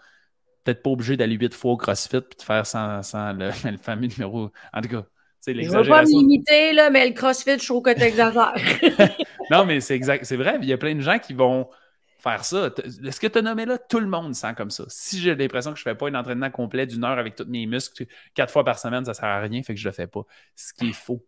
[0.64, 3.00] peut-être pas obligé d'aller huit fois au CrossFit puis de faire sans,
[3.32, 4.50] le, le fameux numéro.
[4.72, 5.04] En tout cas,
[5.46, 8.54] je ne veux pas m'imiter, là, mais le CrossFit, je trouve que tu exagères.
[9.50, 10.24] non, mais c'est exact.
[10.24, 11.68] C'est vrai, il y a plein de gens qui vont
[12.18, 12.70] faire ça.
[13.04, 13.76] Est-ce que tu as nommé là?
[13.76, 14.84] Tout le monde sent comme ça?
[14.88, 17.44] Si j'ai l'impression que je ne fais pas un entraînement complet d'une heure avec tous
[17.46, 19.90] mes muscles quatre fois par semaine, ça ne sert à rien, fait que je ne
[19.90, 20.22] le fais pas.
[20.54, 21.24] Ce qui est faux.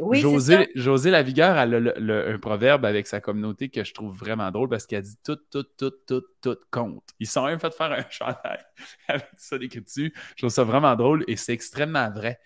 [0.00, 4.68] Oui, José, José Lavigueur a un proverbe avec sa communauté que je trouve vraiment drôle
[4.68, 7.04] parce qu'elle dit tout, tout, tout, tout, tout compte.
[7.20, 8.64] Ils sont même fait faire un chandail
[9.08, 10.14] avec ça écrit dessus.
[10.36, 12.40] Je trouve ça vraiment drôle et c'est extrêmement vrai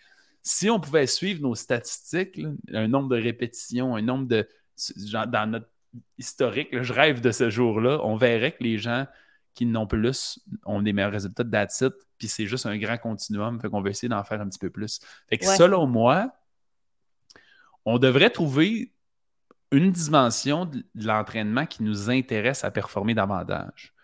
[0.49, 2.41] si on pouvait suivre nos statistiques,
[2.72, 4.49] un nombre de répétitions, un nombre de.
[5.26, 5.68] dans notre
[6.16, 9.07] historique, je rêve de ce jour-là, on verrait que les gens
[9.55, 13.68] qui n'ont plus ont des meilleurs résultats de puis c'est juste un grand continuum, fait
[13.68, 15.01] qu'on va essayer d'en faire un petit peu plus.
[15.28, 16.32] Fait que selon moi,
[17.84, 18.92] on devrait trouver
[19.70, 23.94] une dimension de l'entraînement qui nous intéresse à performer davantage.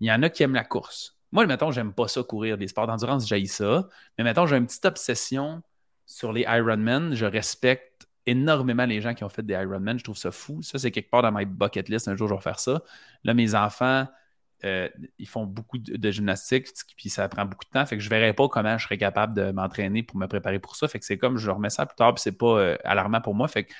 [0.00, 1.16] Il y en a qui aiment la course.
[1.32, 3.88] Moi, mettons, j'aime pas ça courir, des sports d'endurance, j'aille ça.
[4.18, 5.62] Mais mettons, j'ai une petite obsession
[6.04, 9.98] sur les Ironman, je respecte énormément les gens qui ont fait des Ironman.
[9.98, 10.62] Je trouve ça fou.
[10.62, 12.08] Ça, c'est quelque part dans ma bucket list.
[12.08, 12.82] Un jour, je vais faire ça.
[13.24, 14.06] Là, mes enfants,
[14.64, 14.88] euh,
[15.18, 17.84] ils font beaucoup de, gymnastique, puis ça prend beaucoup de temps.
[17.84, 20.58] Fait que je ne verrai pas comment je serais capable de m'entraîner pour me préparer
[20.58, 20.88] pour ça.
[20.88, 23.34] Fait que c'est comme je remets ça plus tard, puis c'est pas euh, alarmant pour
[23.34, 23.48] moi.
[23.48, 23.72] Fait que,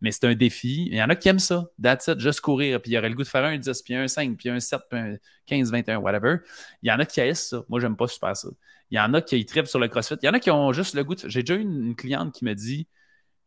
[0.00, 0.88] mais c'est un défi.
[0.90, 1.66] Il y en a qui aiment ça.
[1.80, 2.80] That's juste courir.
[2.80, 4.58] Puis il y aurait le goût de faire un 10, puis un 5, puis un
[4.58, 5.16] 7, puis un
[5.46, 6.38] 15, 21, whatever.
[6.82, 7.62] Il y en a qui haïssent ça.
[7.68, 8.48] Moi, j'aime pas super ça.
[8.90, 10.16] Il y en a qui tripent sur le CrossFit.
[10.22, 11.28] Il y en a qui ont juste le goût de.
[11.28, 12.88] J'ai déjà eu une, cliente qui me dit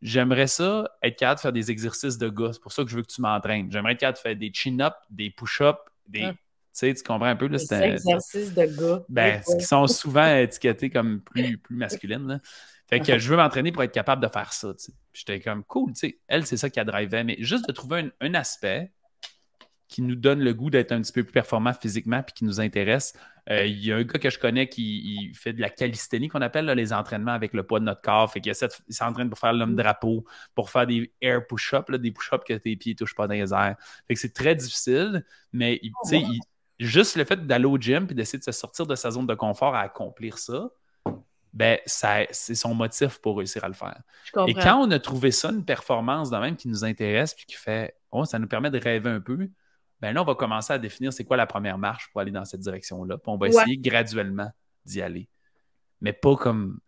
[0.02, 2.50] J'aimerais ça être capable de faire des exercices de gars.
[2.52, 3.70] C'est pour ça que je veux que tu m'entraînes.
[3.70, 5.78] J'aimerais être capable de faire des chin-ups, des push-ups,
[6.08, 6.32] des.
[6.78, 7.46] Sais, tu comprends un peu.
[7.46, 9.04] Là, des exercices de gars.
[9.08, 12.26] Ben, qui sont souvent étiquetés comme plus, plus masculines.
[12.26, 12.40] Là.
[12.88, 14.72] Fait que je veux m'entraîner pour être capable de faire ça.
[15.12, 16.18] J'étais comme cool, tu sais.
[16.28, 17.24] Elle, c'est ça qui a drivé.
[17.24, 18.92] Mais juste de trouver un, aspect
[19.88, 22.60] qui nous donne le goût d'être un petit peu plus performant physiquement puis qui nous
[22.60, 23.14] intéresse.
[23.50, 26.42] Euh, il y a un gars que je connais qui fait de la calisthénie qu'on
[26.42, 28.30] appelle les entraînements avec le poids de notre corps.
[28.30, 30.24] Fait qu'il s'entraîne pour faire l'homme drapeau,
[30.54, 33.52] pour faire des air push-ups, des push-ups que tes pieds ne touchent pas dans les
[33.52, 33.76] airs.
[34.06, 36.08] Fait que c'est très difficile, mais oh,
[36.78, 39.34] juste le fait d'aller au gym et d'essayer de se sortir de sa zone de
[39.34, 40.68] confort à accomplir ça,
[41.52, 43.98] ben, c'est son motif pour réussir à le faire.
[44.46, 47.56] Et quand on a trouvé ça, une performance de même qui nous intéresse puis qui
[47.56, 49.48] fait, oh, ça nous permet de rêver un peu,
[50.00, 52.44] ben là, on va commencer à définir c'est quoi la première marche pour aller dans
[52.44, 53.16] cette direction-là.
[53.16, 54.50] Puis on va essayer graduellement
[54.84, 55.30] d'y aller.
[56.00, 56.78] Mais pas comme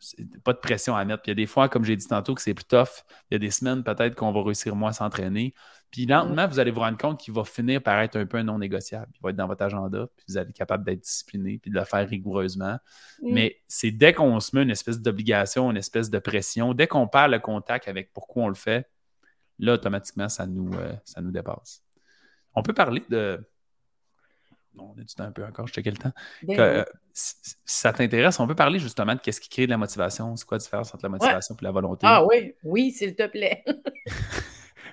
[0.45, 1.23] pas de pression à mettre.
[1.23, 3.05] Puis il y a des fois, comme j'ai dit tantôt, que c'est plus tough.
[3.31, 5.55] Il y a des semaines peut-être qu'on va réussir moins à s'entraîner.
[5.91, 8.45] Puis lentement, vous allez vous rendre compte qu'il va finir par être un peu un
[8.45, 9.11] non négociable.
[9.15, 11.77] Il va être dans votre agenda, puis vous allez être capable d'être discipliné, puis de
[11.77, 12.79] le faire rigoureusement.
[13.23, 13.33] Mm.
[13.33, 17.09] Mais c'est dès qu'on se met une espèce d'obligation, une espèce de pression, dès qu'on
[17.09, 18.87] perd le contact avec pourquoi on le fait,
[19.59, 21.83] là, automatiquement, ça nous, euh, ça nous dépasse.
[22.55, 23.41] On peut parler de.
[24.81, 26.13] On a du temps un peu encore, je checkais le temps.
[26.43, 29.79] Ben euh, si, ça t'intéresse, on peut parler justement de qu'est-ce qui crée de la
[29.79, 30.37] motivation.
[30.37, 32.07] C'est quoi la différence entre la motivation et la volonté?
[32.09, 33.65] Ah oui, oui, s'il te plaît.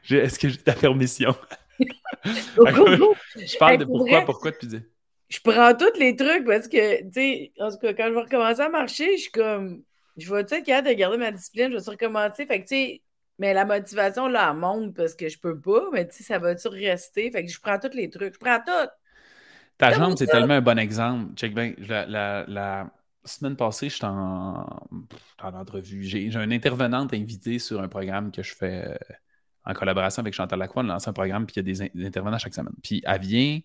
[0.10, 1.36] Est-ce que j'ai ta permission?
[2.26, 4.82] je parle de pourquoi, pourquoi tu dis?
[5.28, 8.22] Je prends tous les trucs parce que, tu sais, en tout cas, quand je vais
[8.22, 9.84] recommencer à marcher, je suis comme,
[10.18, 12.46] je vais être capable de garder ma discipline, je vais recommencer.
[12.46, 13.02] Fait que, tu sais,
[13.40, 16.40] mais la motivation, là, elle monte parce que je peux pas, mais tu sais, ça
[16.40, 17.32] va-tu rester?
[17.32, 18.90] Fait que je prends tous les trucs, je prends tout.
[19.78, 21.34] Ta jambe, c'est tellement un bon exemple.
[21.36, 22.90] Check bien, la,
[23.26, 24.68] semaine passée, j'étais en,
[25.42, 26.04] en entrevue.
[26.04, 28.96] J'ai une intervenante invitée sur un programme que je fais euh,
[29.66, 32.38] en collaboration avec Chantal Lacroix, on lance un programme, puis il y a des, intervenants
[32.38, 32.76] chaque semaine.
[32.84, 33.60] Puis elle vient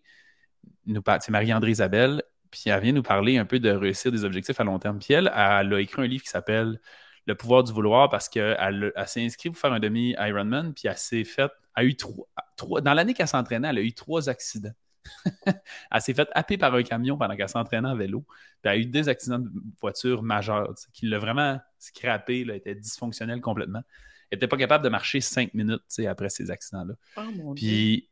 [0.86, 4.24] nous parler, c'est Marie-André Isabelle, puis elle vient nous parler un peu de réussir des
[4.24, 4.98] objectifs à long terme.
[4.98, 6.80] Puis elle, elle a écrit un livre qui s'appelle
[7.26, 10.96] Le pouvoir du vouloir parce qu'elle elle, s'est inscrite pour faire un demi-Ironman, puis elle
[10.96, 14.74] s'est faite, a eu trois, trois dans l'année qu'elle s'entraînait, elle a eu trois accidents.
[15.46, 18.24] elle s'est faite happer par un camion pendant qu'elle s'entraînait en vélo.
[18.28, 22.74] Puis elle a eu des accidents de voiture majeurs qui l'a vraiment scrappé, elle était
[22.74, 23.82] dysfonctionnelle complètement.
[24.30, 26.94] Elle n'était pas capable de marcher cinq minutes après ces accidents-là.
[27.16, 28.11] Oh, Puis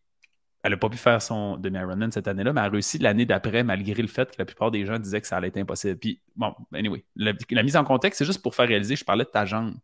[0.63, 3.63] elle n'a pas pu faire son demi-Ironman cette année-là, mais elle a réussi l'année d'après,
[3.63, 5.99] malgré le fait que la plupart des gens disaient que ça allait être impossible.
[5.99, 9.31] Puis, bon, anyway, la, mise en contexte, c'est juste pour faire réaliser, je parlais de
[9.31, 9.75] ta jambe,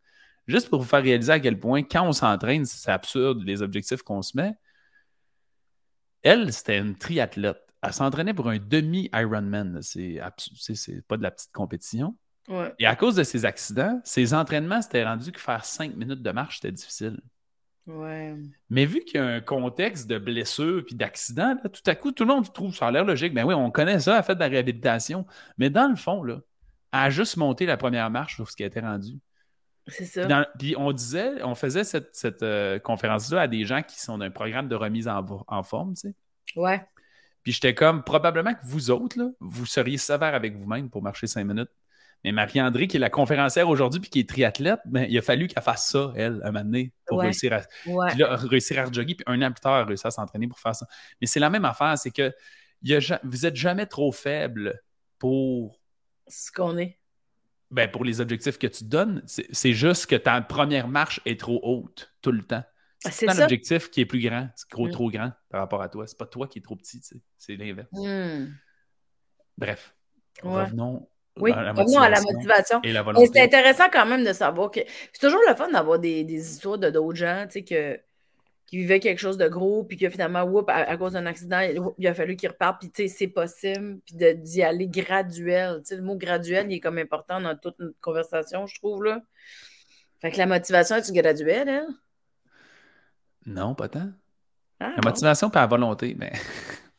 [0.48, 4.02] juste pour vous faire réaliser à quel point, quand on s'entraîne, c'est absurde les objectifs
[4.02, 4.54] qu'on se met.
[6.24, 7.60] Elle, c'était une triathlète.
[7.82, 9.80] Elle s'entraînait pour un demi-Ironman.
[9.82, 10.20] C'est
[11.06, 12.16] pas de la petite compétition.
[12.78, 16.30] Et à cause de ces accidents, ces entraînements, c'était rendu que faire cinq minutes de
[16.30, 17.20] marche, c'était difficile.
[18.70, 22.24] Mais vu qu'il y a un contexte de blessure puis d'accident, tout à coup, tout
[22.24, 23.34] le monde trouve ça a l'air logique.
[23.34, 25.26] Ben oui, on connaît ça, elle a fait de la réhabilitation.
[25.58, 26.40] Mais dans le fond, là,
[26.92, 29.20] elle a juste monté la première marche sur ce qui a été rendu.
[29.86, 30.46] C'est ça.
[30.58, 34.68] puis on disait, on faisait cette, euh, conférence-là à des gens qui sont d'un programme
[34.68, 36.14] de remise en, en forme, tu sais.
[36.56, 36.80] Ouais.
[37.42, 41.26] Puis j'étais comme, probablement que vous autres, là, vous seriez sévère avec vous-même pour marcher
[41.26, 41.70] cinq minutes.
[42.24, 45.46] Mais Marie-André, qui est la conférencière aujourd'hui puis qui est triathlète, ben, il a fallu
[45.46, 47.60] qu'elle fasse ça, elle, un moment donné, pour réussir, à,
[48.36, 48.90] réussir à.
[48.90, 50.86] Puis un an plus tard, elle a réussi à s'entraîner pour faire ça.
[51.20, 52.32] Mais c'est la même affaire, c'est que
[53.22, 54.80] vous n'êtes jamais trop faible
[55.18, 55.78] pour.
[56.26, 56.98] Ce qu'on est.
[57.70, 59.22] Ben, pour les objectifs que tu donnes.
[59.26, 62.62] C'est juste que ta première marche est trop haute tout le temps.
[63.04, 64.90] Ah, c'est un objectif qui est plus grand, trop, mm.
[64.90, 66.06] trop grand par rapport à toi.
[66.06, 67.00] C'est pas toi qui es trop petit,
[67.36, 67.88] c'est l'inverse.
[67.92, 68.46] Mm.
[69.58, 69.94] Bref,
[70.42, 71.06] revenons
[71.36, 72.80] oui, à la, à la motivation.
[72.82, 73.28] Et la volonté.
[73.32, 74.80] C'est intéressant quand même de savoir que
[75.12, 78.00] c'est toujours le fun d'avoir des, histoires de d'autres gens, tu sais, que,
[78.66, 81.60] qui vivaient quelque chose de gros, puis que finalement, à, cause d'un accident,
[81.98, 85.80] il a fallu qu'ils repartent, puis tu sais, c'est possible, puis d'y aller graduel.
[85.80, 89.04] Tu sais, le mot graduel, il est comme important dans toute notre conversation, je trouve,
[89.04, 89.22] là.
[90.20, 91.86] Fait que la motivation, est-tu graduelle, hein?
[93.46, 94.10] Non, pas tant.
[94.80, 96.32] Ah, la motivation, pas la volonté, mais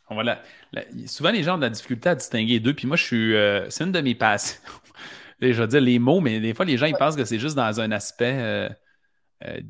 [1.07, 2.73] souvent, les gens ont de la difficulté à distinguer les deux.
[2.73, 3.35] Puis moi, je suis.
[3.35, 4.61] Euh, c'est une de mes passions.
[5.41, 7.55] je veux dire les mots, mais des fois, les gens ils pensent que c'est juste
[7.55, 8.69] dans un aspect euh,
[9.43, 9.61] euh,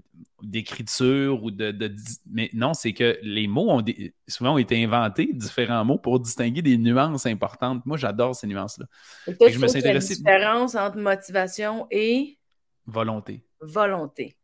[0.46, 1.94] d'écriture ou de,
[2.30, 3.84] Mais non, c'est que les mots ont
[4.28, 7.86] souvent ont été inventés, différents mots, pour distinguer des nuances importantes.
[7.86, 8.86] Moi, j'adore ces nuances-là.
[9.28, 10.14] je me suis intéressé.
[10.14, 12.38] La différence entre motivation et.
[12.86, 13.44] Volonté.
[13.60, 14.38] Volonté.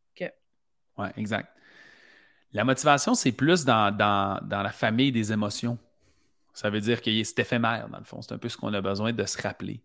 [0.98, 1.50] Oui, exact.
[2.54, 3.96] La motivation, c'est plus dans,
[4.50, 5.78] la famille des émotions.
[6.54, 8.22] Ça veut dire que c'est éphémère, dans le fond.
[8.22, 9.82] C'est un peu ce qu'on a besoin de se rappeler.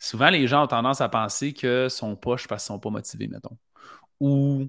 [0.00, 2.90] Souvent, les gens ont tendance à penser que sont poches parce qu'ils ne sont pas
[2.90, 3.56] motivés, mettons.
[4.18, 4.68] Ou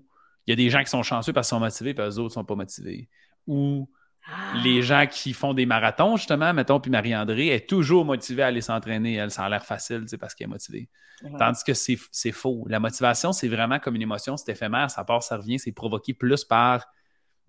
[0.49, 2.29] il y a des gens qui sont chanceux parce qu'ils sont motivés, puis les autres
[2.29, 3.07] ne sont pas motivés.
[3.45, 3.87] Ou
[4.25, 4.57] ah.
[4.63, 8.61] les gens qui font des marathons, justement, mettons, puis Marie-André est toujours motivée à aller
[8.61, 9.13] s'entraîner.
[9.13, 10.89] Elle, ça a l'air facile, parce qu'elle est motivée.
[11.37, 12.65] Tandis que c'est faux.
[12.67, 16.15] La motivation, c'est vraiment comme une émotion, c'est éphémère, ça part, ça revient, c'est provoqué
[16.15, 16.87] plus par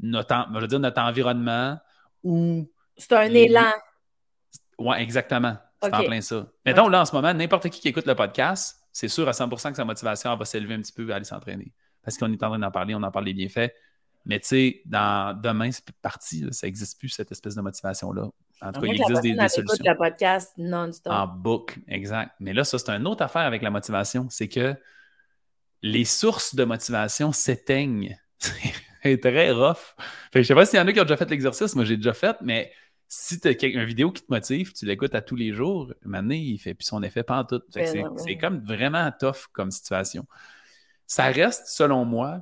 [0.01, 1.79] notre, je veux dire, notre environnement
[2.23, 2.71] ou.
[2.99, 3.73] C'est un élan.
[4.77, 5.57] Oui, exactement.
[5.83, 6.47] C'est en plein ça.
[6.67, 9.71] Mettons, là, en ce moment, n'importe qui qui écoute le podcast, c'est sûr à 100%
[9.71, 11.73] que sa motivation va s'élever un petit peu à aller s'entraîner.
[12.03, 13.73] Parce qu'on est en train d'en parler, on en parle des bienfaits.
[14.27, 18.29] Mais tu sais, dans demain, c'est parti, ça n'existe plus, cette espèce de motivation-là.
[18.63, 19.85] En tout cas, il existe des, des solutions.
[19.85, 21.13] le podcast non-stop.
[21.13, 22.33] En boucle, exact.
[22.41, 24.29] Mais là, ça, c'est une autre affaire avec la motivation.
[24.29, 24.75] C'est que
[25.83, 28.19] les sources de motivation s'éteignent.
[29.03, 29.95] est très rough.
[30.35, 31.97] Je je sais pas s'il y en a qui ont déjà fait l'exercice, moi j'ai
[31.97, 32.73] déjà fait, mais
[33.09, 36.35] si tu as une vidéo qui te motive, tu l'écoutes à tous les jours, maintenant,
[36.35, 37.61] il fait plus son effet pas en tout.
[37.75, 40.27] Ben c'est comme vraiment tough comme situation.
[41.11, 42.41] Ça reste, selon moi,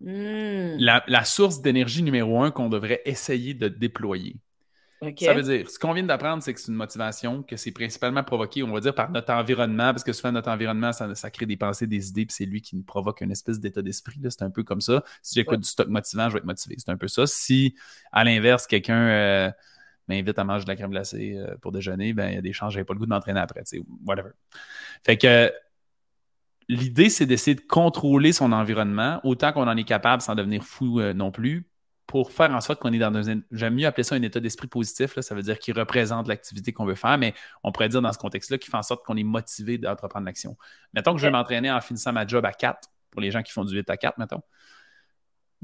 [0.00, 0.76] hmm.
[0.78, 4.36] la, source d'énergie numéro un qu'on devrait essayer de déployer.
[5.18, 8.22] Ça veut dire, ce qu'on vient d'apprendre, c'est que c'est une motivation, que c'est principalement
[8.22, 11.56] provoqué, on va dire, par notre environnement, parce que souvent notre environnement, ça, crée des
[11.56, 14.20] pensées, des idées, puis c'est lui qui nous provoque une espèce d'état d'esprit.
[14.28, 15.02] C'est un peu comme ça.
[15.22, 16.76] Si j'écoute du stock motivant, je vais être motivé.
[16.76, 17.26] C'est un peu ça.
[17.26, 17.76] Si,
[18.12, 19.50] à l'inverse, quelqu'un euh,
[20.06, 22.52] m'invite à manger de la crème glacée euh, pour déjeuner, ben il y a des
[22.52, 23.62] chances, j'avais pas le goût de m'entraîner après,
[24.04, 24.32] whatever.
[25.02, 25.50] Fait que
[26.68, 31.00] l'idée, c'est d'essayer de contrôler son environnement autant qu'on en est capable sans devenir fou
[31.00, 31.68] euh, non plus
[32.06, 33.40] pour faire en sorte qu'on est dans un.
[33.50, 35.16] J'aime mieux appeler ça un état d'esprit positif.
[35.16, 38.12] Là, ça veut dire qu'il représente l'activité qu'on veut faire, mais on pourrait dire dans
[38.12, 40.56] ce contexte-là qu'il fait en sorte qu'on est motivé d'entreprendre l'action.
[40.94, 43.52] Mettons que je vais m'entraîner en finissant ma job à 4 pour les gens qui
[43.52, 44.42] font du 8 à 4, mettons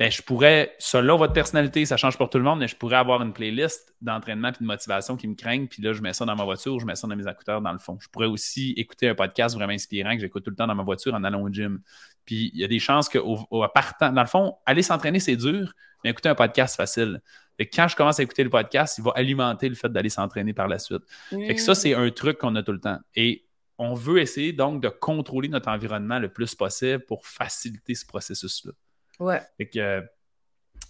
[0.03, 2.97] ben, je pourrais, selon votre personnalité, ça change pour tout le monde, mais je pourrais
[2.97, 6.25] avoir une playlist d'entraînement et de motivation qui me craignent, puis là, je mets ça
[6.25, 7.99] dans ma voiture, je mets ça dans mes écouteurs dans le fond.
[8.01, 10.83] Je pourrais aussi écouter un podcast vraiment inspirant que j'écoute tout le temps dans ma
[10.83, 11.81] voiture en allant au gym.
[12.25, 15.37] Puis il y a des chances que, au, partant, dans le fond, aller s'entraîner, c'est
[15.37, 15.73] dur,
[16.03, 17.23] mais écouter un podcast, c'est facile.
[17.61, 20.53] Et quand je commence à écouter le podcast, il va alimenter le fait d'aller s'entraîner
[20.53, 21.05] par la suite.
[21.31, 22.99] Fait que ça, c'est un truc qu'on a tout le temps.
[23.15, 23.47] Et
[23.79, 28.73] on veut essayer donc de contrôler notre environnement le plus possible pour faciliter ce processus-là.
[29.21, 29.41] Ouais.
[29.57, 30.03] Fait que euh,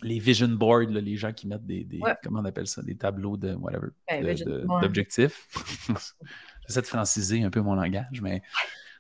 [0.03, 1.87] les vision boards, les gens qui mettent des,
[2.23, 3.89] comment on appelle ça, des tableaux de whatever,
[4.81, 5.49] d'objectifs.
[6.67, 8.43] J'essaie de franciser un peu mon langage, mais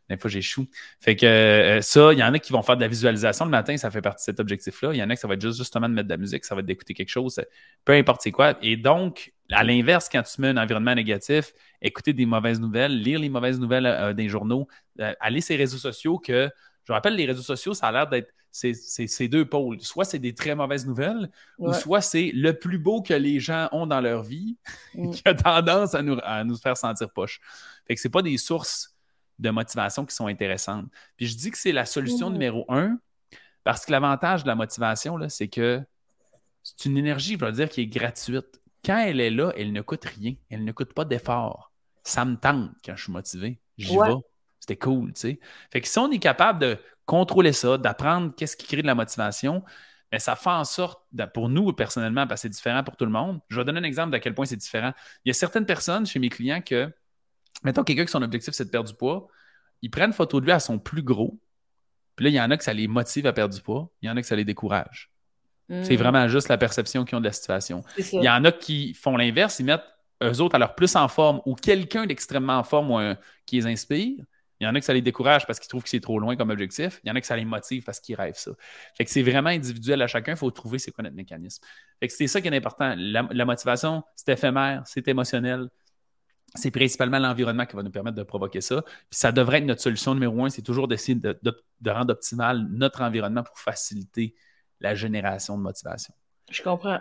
[0.08, 0.66] des fois j'échoue.
[1.00, 3.50] Fait que euh, ça, il y en a qui vont faire de la visualisation le
[3.50, 4.92] matin, ça fait partie de cet objectif-là.
[4.92, 6.44] Il y en a qui ça va être juste justement de mettre de la musique,
[6.44, 7.40] ça va être d'écouter quelque chose,
[7.84, 8.56] peu importe c'est quoi.
[8.62, 13.18] Et donc, à l'inverse, quand tu mets un environnement négatif, écouter des mauvaises nouvelles, lire
[13.18, 14.68] les mauvaises nouvelles euh, des journaux,
[14.98, 16.50] aller sur les réseaux sociaux que
[16.84, 19.80] je rappelle, les réseaux sociaux, ça a l'air d'être ces deux pôles.
[19.80, 23.68] Soit c'est des très mauvaises nouvelles, ou soit c'est le plus beau que les gens
[23.72, 24.56] ont dans leur vie
[24.94, 25.10] mm.
[25.10, 27.40] qui a tendance à nous, à nous faire sentir poche.
[27.86, 28.94] Fait que c'est pas des sources
[29.38, 30.86] de motivation qui sont intéressantes.
[31.16, 32.32] Puis je dis que c'est la solution mm.
[32.32, 32.98] numéro un,
[33.64, 35.82] parce que l'avantage de la motivation, c'est que
[36.62, 38.60] c'est une énergie, je vais dire, qui est gratuite.
[38.84, 40.34] Quand elle est là, elle ne coûte rien.
[40.50, 41.72] Elle ne coûte pas d'effort.
[42.04, 43.60] Ça me tente quand je suis motivé.
[43.78, 44.14] J'y vais.
[44.62, 45.40] C'était cool, tu sais.
[45.72, 48.94] Fait que si on est capable de contrôler ça, d'apprendre qu'est-ce qui crée de la
[48.94, 49.64] motivation,
[50.12, 51.02] mais ben, ça fait en sorte,
[51.34, 53.40] pour nous personnellement, parce que c'est différent pour tout le monde.
[53.48, 54.92] Je vais donner un exemple d'à quel point c'est différent.
[55.24, 56.92] Il y a certaines personnes chez mes clients que,
[57.64, 59.26] mettons, quelqu'un qui son objectif c'est de perdre du poids,
[59.80, 61.40] ils prennent photo de lui à son plus gros.
[62.14, 64.06] Puis là, il y en a que ça les motive à perdre du poids, il
[64.06, 65.10] y en a que ça les décourage.
[65.68, 65.98] C'est hmm.
[65.98, 67.82] vraiment juste la perception qu'ils ont de la situation.
[67.96, 69.82] Il y en a qui font l'inverse, ils mettent
[70.22, 74.22] eux autres à leur plus en forme ou quelqu'un d'extrêmement en forme qui les inspire.
[74.62, 76.36] Il y en a que ça les décourage parce qu'ils trouvent que c'est trop loin
[76.36, 77.00] comme objectif.
[77.02, 78.52] Il y en a que ça les motive parce qu'ils rêvent ça.
[78.96, 80.32] Fait que c'est vraiment individuel à chacun.
[80.32, 81.64] Il faut trouver c'est quoi notre mécanisme.
[81.98, 82.94] Fait que c'est ça qui est important.
[82.96, 85.68] La, motivation, c'est éphémère, c'est émotionnel.
[86.54, 88.82] C'est principalement l'environnement qui va nous permettre de provoquer ça.
[88.82, 92.68] Puis ça devrait être notre solution numéro un, c'est toujours d'essayer de, de rendre optimal
[92.70, 94.36] notre environnement pour faciliter
[94.78, 96.14] la génération de motivation.
[96.52, 97.00] Je comprends.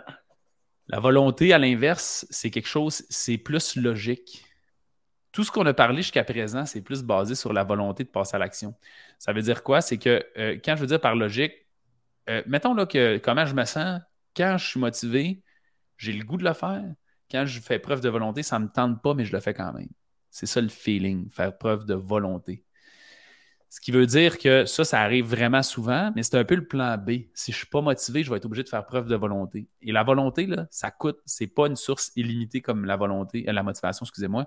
[0.88, 4.44] La volonté, à l'inverse, c'est quelque chose, c'est plus logique
[5.32, 8.36] tout ce qu'on a parlé jusqu'à présent, c'est plus basé sur la volonté de passer
[8.36, 8.74] à l'action.
[9.18, 9.80] Ça veut dire quoi?
[9.80, 11.52] C'est que euh, quand je veux dire par logique,
[12.28, 14.00] euh, mettons là que comment je me sens,
[14.36, 15.42] quand je suis motivé,
[15.96, 16.84] j'ai le goût de le faire.
[17.30, 19.54] Quand je fais preuve de volonté, ça ne me tente pas, mais je le fais
[19.54, 19.88] quand même.
[20.30, 22.64] C'est ça le feeling, faire preuve de volonté.
[23.70, 26.66] Ce qui veut dire que ça, ça arrive vraiment souvent, mais c'est un peu le
[26.66, 27.10] plan B.
[27.32, 29.66] Si je ne suis pas motivé, je vais être obligé de faire preuve de volonté.
[29.80, 33.62] Et la volonté, là, ça coûte, c'est pas une source illimitée comme la volonté, la
[33.62, 34.46] motivation, excusez-moi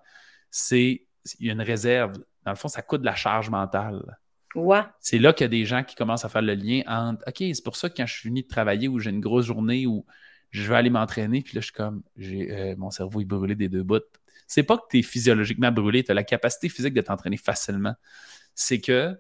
[0.56, 1.06] c'est
[1.40, 2.14] il y a une réserve.
[2.46, 4.18] Dans le fond, ça coûte de la charge mentale.
[4.56, 4.80] Ouais.
[5.02, 7.40] C'est là qu'il y a des gens qui commencent à faire le lien entre OK,
[7.40, 9.86] c'est pour ça que quand je suis fini de travailler ou j'ai une grosse journée
[9.86, 10.06] où
[10.52, 13.56] je vais aller m'entraîner, puis là, je suis comme j'ai euh, mon cerveau est brûlé
[13.56, 14.00] des deux bouts.
[14.48, 17.96] C'est pas que tu es physiologiquement brûlé, tu as la capacité physique de t'entraîner facilement.
[18.54, 19.20] C'est que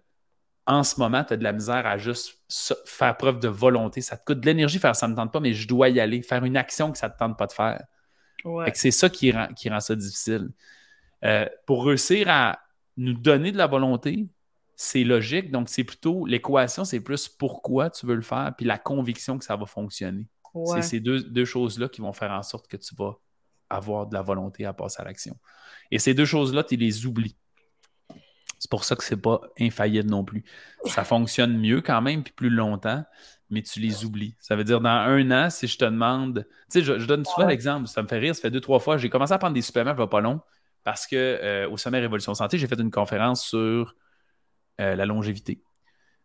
[0.66, 2.40] en ce moment, tu as de la misère à juste
[2.86, 4.00] faire preuve de volonté.
[4.00, 6.00] Ça te coûte de l'énergie faire ça ne me tente pas, mais je dois y
[6.00, 7.84] aller, faire une action que ça ne te tente pas de faire.
[8.46, 8.72] Ouais.
[8.74, 10.50] C'est ça qui rend, qui rend ça difficile.
[11.24, 12.59] Euh, pour réussir à
[12.97, 14.28] nous donner de la volonté,
[14.76, 15.51] c'est logique.
[15.51, 19.45] Donc, c'est plutôt l'équation, c'est plus pourquoi tu veux le faire, puis la conviction que
[19.45, 20.28] ça va fonctionner.
[20.74, 23.18] C'est ces deux, choses-là qui vont faire en sorte que tu vas
[23.70, 25.38] avoir de la volonté à passer à l'action.
[25.91, 27.36] Et ces deux choses-là, tu les oublies.
[28.57, 30.45] C'est pour ça que c'est pas infaillible non plus.
[30.86, 33.03] Ça fonctionne mieux quand même, puis plus longtemps,
[33.49, 34.36] mais tu les oublies.
[34.39, 36.47] Ça veut dire, dans un an, si je te demande...
[36.72, 38.97] Tu sais, je, donne souvent l'exemple, ça me fait rire, ça fait deux, trois fois,
[38.97, 40.39] j'ai commencé à prendre des suppléments, il va pas long
[40.86, 43.96] parce que euh, au sommet Révolution Santé, j'ai fait une conférence sur
[44.80, 45.62] euh, la longévité.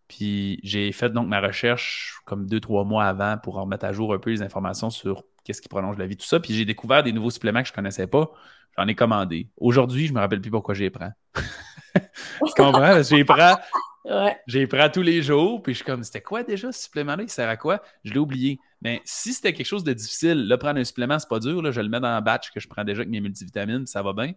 [0.06, 4.12] Puis j'ai fait donc ma recherche comme deux, trois mois avant pour remettre à jour
[4.12, 6.40] un peu les informations sur qu'est-ce qui prolonge la vie, tout ça.
[6.40, 8.30] Puis j'ai découvert des nouveaux suppléments que je ne connaissais pas.
[8.76, 9.50] J'en ai commandé.
[9.56, 11.12] Aujourd'hui, je ne me rappelle plus pourquoi j'y prends.
[11.94, 13.02] tu comprends?
[13.02, 13.56] J'y prends.
[14.04, 14.38] Ouais.
[14.46, 17.22] J'ai pris tous les jours, puis je suis comme, c'était quoi déjà ce supplément-là?
[17.22, 17.82] Il sert à quoi?
[18.02, 18.58] Je l'ai oublié.
[18.80, 21.60] Mais si c'était quelque chose de difficile, prendre un supplément, c'est pas dur.
[21.60, 24.02] Là, je le mets dans un batch que je prends déjà avec mes multivitamines, ça
[24.02, 24.32] va bien.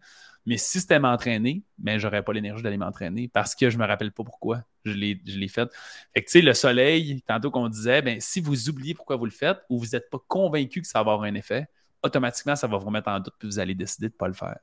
[0.45, 4.11] Mais si c'était m'entraîner, ben, j'aurais pas l'énergie d'aller m'entraîner parce que je me rappelle
[4.11, 5.69] pas pourquoi je l'ai fait.
[6.13, 9.25] Fait que, tu sais, le soleil, tantôt qu'on disait, ben, si vous oubliez pourquoi vous
[9.25, 11.67] le faites ou vous n'êtes pas convaincu que ça va avoir un effet,
[12.03, 14.33] automatiquement, ça va vous remettre en doute puis vous allez décider de ne pas le
[14.33, 14.59] faire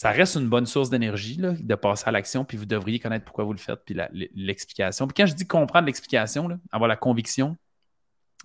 [0.00, 3.44] ça reste une bonne source d'énergie de passer à l'action, puis vous devriez connaître pourquoi
[3.44, 3.94] vous le faites, puis
[4.34, 5.06] l'explication.
[5.06, 7.58] Puis quand je dis comprendre l'explication, avoir la conviction,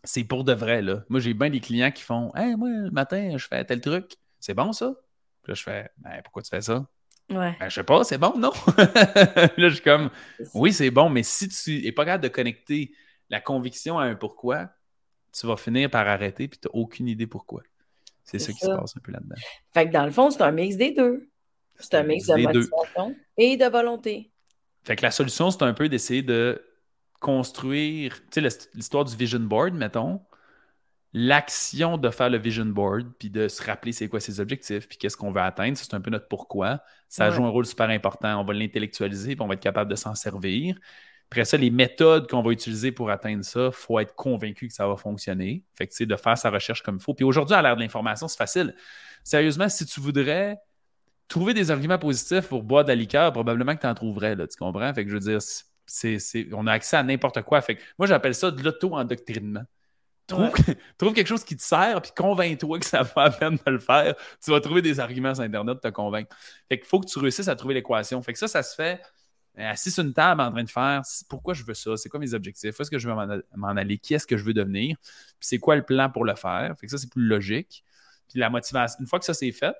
[0.03, 0.81] c'est pour de vrai.
[0.81, 1.05] Là.
[1.07, 4.17] Moi, j'ai bien des clients qui font Hey, moi, le matin, je fais tel truc.
[4.37, 4.95] C'est bon, ça?
[5.43, 6.85] Puis là, je fais ben, pourquoi tu fais ça?
[7.29, 7.55] Ouais.
[7.57, 8.51] Ben, je sais pas, c'est bon, non?
[8.77, 10.09] là, je suis comme
[10.55, 12.91] Oui, c'est bon, mais si tu n'es pas capable de connecter
[13.29, 14.71] la conviction à un pourquoi,
[15.31, 17.63] tu vas finir par arrêter, puis tu n'as aucune idée pourquoi.
[18.25, 19.35] C'est ça, qui se passe un peu là-dedans.
[19.73, 21.29] Fait que dans le fond, c'est un mix des deux.
[21.79, 24.31] C'est un mix de motivation et de volonté.
[24.83, 26.61] Fait que la solution, c'est un peu d'essayer de
[27.19, 30.21] construire, tu sais, l'histoire du vision board, mettons,
[31.17, 34.97] l'action de faire le vision board, puis de se rappeler c'est quoi ses objectifs, puis
[34.97, 36.81] qu'est-ce qu'on veut atteindre, c'est un peu notre pourquoi.
[37.07, 38.41] Ça joue un rôle super important.
[38.41, 40.77] On va l'intellectualiser, puis on va être capable de s'en servir.
[41.31, 44.73] Après ça, les méthodes qu'on va utiliser pour atteindre ça, il faut être convaincu que
[44.73, 45.63] ça va fonctionner.
[45.73, 47.13] Fait que, tu sais, de faire sa recherche comme il faut.
[47.13, 48.75] Puis aujourd'hui, à l'ère de l'information, c'est facile.
[49.23, 50.57] Sérieusement, si tu voudrais
[51.27, 54.47] trouver des arguments positifs pour boire de la liqueur, probablement que tu en trouverais, là,
[54.47, 54.93] tu comprends?
[54.93, 55.39] Fait que je veux dire,
[55.85, 57.61] c'est, on a accès à n'importe quoi.
[57.61, 59.63] Fait que moi, j'appelle ça de l'auto-endoctrinement.
[60.27, 60.51] Trouve,
[60.97, 63.79] trouve, quelque chose qui te sert, puis convainc-toi que ça vaut la peine de le
[63.79, 64.15] faire.
[64.43, 66.35] Tu vas trouver des arguments sur Internet pour te convaincre.
[66.67, 68.21] Fait qu'il faut que tu réussisses à trouver l'équation.
[68.23, 69.01] Fait que ça, ça se fait
[69.57, 72.19] euh, assis sur une table en train de faire pourquoi je veux ça, c'est quoi
[72.19, 73.15] mes objectifs, où est-ce que je veux
[73.55, 76.35] m'en aller, qui est-ce que je veux devenir, puis c'est quoi le plan pour le
[76.35, 76.75] faire?
[76.77, 77.83] Fait que ça, c'est plus logique.
[78.27, 79.75] Puis la motivation, une fois que ça c'est fait,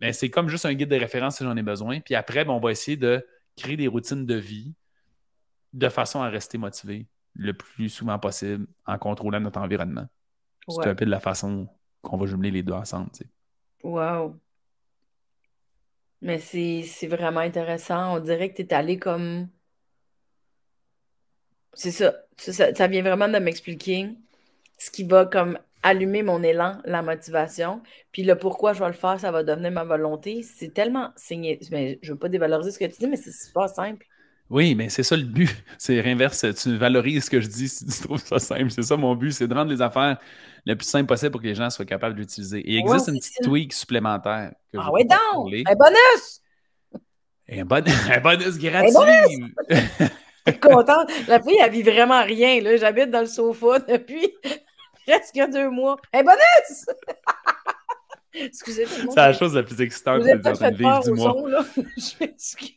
[0.00, 2.00] mais c'est comme juste un guide de référence si j'en ai besoin.
[2.00, 3.26] Puis après, ben, on va essayer de
[3.56, 4.74] créer des routines de vie
[5.72, 10.06] de façon à rester motivé le plus souvent possible en contrôlant notre environnement.
[10.68, 11.68] C'est un peu de la façon
[12.02, 13.10] qu'on va jumeler les deux ensemble.
[13.12, 13.24] Tu
[13.82, 14.38] Wow!
[16.22, 18.16] Mais c'est vraiment intéressant.
[18.16, 19.48] On dirait que tu es allé comme.
[21.74, 22.14] C'est ça.
[22.36, 22.74] ça.
[22.74, 24.16] Ça vient vraiment de m'expliquer
[24.78, 27.80] ce qui va comme allumer mon élan, la motivation.
[28.12, 30.42] Puis le pourquoi je vais le faire, ça va devenir ma volonté.
[30.42, 31.60] C'est tellement signé.
[31.70, 34.04] Mais je ne veux pas dévaloriser ce que tu dis, mais c'est super simple.
[34.50, 35.50] Oui, mais c'est ça le but.
[35.78, 36.44] C'est l'inverse.
[36.62, 38.70] Tu valorises ce que je dis si tu trouves ça simple.
[38.70, 40.18] C'est ça mon but, c'est de rendre les affaires
[40.64, 42.62] le plus simple possible pour que les gens soient capables d'utiliser.
[42.64, 44.52] il existe une petite tweak supplémentaire.
[44.72, 45.52] Que ah oui, donc!
[45.68, 46.42] Un bonus!
[47.48, 47.60] Un,
[48.14, 49.54] un bonus gratuit!
[50.46, 51.10] Je suis contente.
[51.26, 52.60] La fille, elle vit vraiment rien.
[52.76, 54.32] J'habite dans le sofa depuis
[55.18, 55.96] presque deux mois.
[56.12, 56.86] Un bonus!
[58.38, 61.64] Excusez moi C'est la chose la plus excitante que j'ai en vivre du mois.
[61.96, 62.26] je,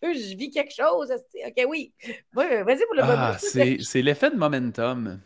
[0.02, 1.12] je vis quelque chose.
[1.12, 1.94] OK, oui.
[2.34, 5.20] Vas-y pour le ah, C'est l'effet de momentum.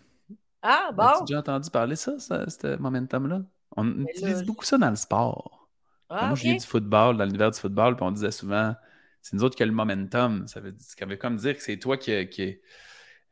[0.64, 1.04] Ah, bon.
[1.04, 3.41] As-tu déjà entendu parler de ça, ce momentum-là?
[3.76, 5.70] On utilise beaucoup ça dans le sport.
[6.10, 8.76] Ah, moi, j'ai du football, dans l'univers du football, puis on disait souvent,
[9.22, 10.47] c'est nous autres qui a le momentum.
[10.47, 12.60] Ça veut, ça veut comme dire que c'est toi qui, qui,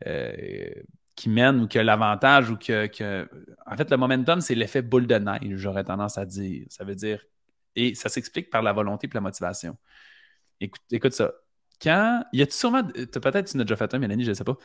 [0.07, 0.71] euh,
[1.15, 3.29] qui mène ou qui a l'avantage ou que, que,
[3.65, 6.65] En fait, le momentum, c'est l'effet boule de neige, j'aurais tendance à dire.
[6.69, 7.23] Ça veut dire.
[7.75, 9.77] Et ça s'explique par la volonté et la motivation.
[10.59, 11.31] Écoute, écoute ça.
[11.81, 12.23] Quand.
[12.33, 12.83] Il y a sûrement.
[12.83, 14.57] Peut-être tu n'as déjà fait un, Mélanie, je ne sais pas.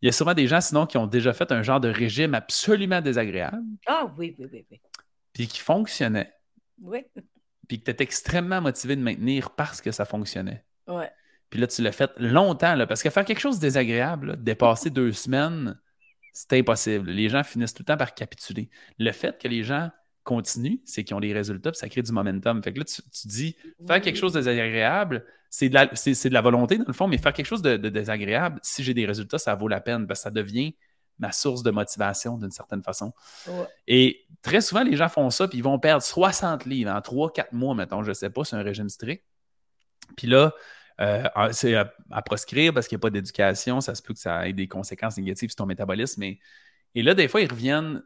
[0.00, 2.34] Il y a sûrement des gens, sinon, qui ont déjà fait un genre de régime
[2.34, 3.62] absolument désagréable.
[3.86, 4.80] Ah oui, oui, oui, oui.
[5.32, 6.32] Puis qui fonctionnait.
[6.80, 7.04] Oui.
[7.68, 10.64] Puis que tu étais extrêmement motivé de maintenir parce que ça fonctionnait.
[10.88, 11.10] Ouais.
[11.52, 14.88] Puis là, tu l'as fait longtemps, là, parce que faire quelque chose de désagréable, dépasser
[14.88, 15.78] deux semaines,
[16.32, 17.10] c'est impossible.
[17.10, 18.70] Les gens finissent tout le temps par capituler.
[18.98, 19.90] Le fait que les gens
[20.24, 22.62] continuent, c'est qu'ils ont des résultats, puis ça crée du momentum.
[22.62, 23.54] Fait que là, tu, dis,
[23.86, 27.18] faire quelque chose de désagréable, c'est de, la, de la volonté, dans le fond, mais
[27.18, 30.24] faire quelque chose de, désagréable, si j'ai des résultats, ça vaut la peine, parce que
[30.24, 30.74] ça devient
[31.18, 33.12] ma source de motivation d'une certaine façon.
[33.86, 37.48] Et très souvent, les gens font ça, puis ils vont perdre 60 livres en 3-4
[37.52, 39.22] mois, mettons, je ne sais pas, c'est un régime strict.
[40.16, 40.54] Puis là,
[41.02, 43.80] euh, c'est à, proscrire parce qu'il n'y a pas d'éducation.
[43.80, 46.20] Ça se peut que ça ait des conséquences négatives sur ton métabolisme.
[46.20, 46.38] Mais...
[46.94, 48.02] Et là, des fois, ils reviennent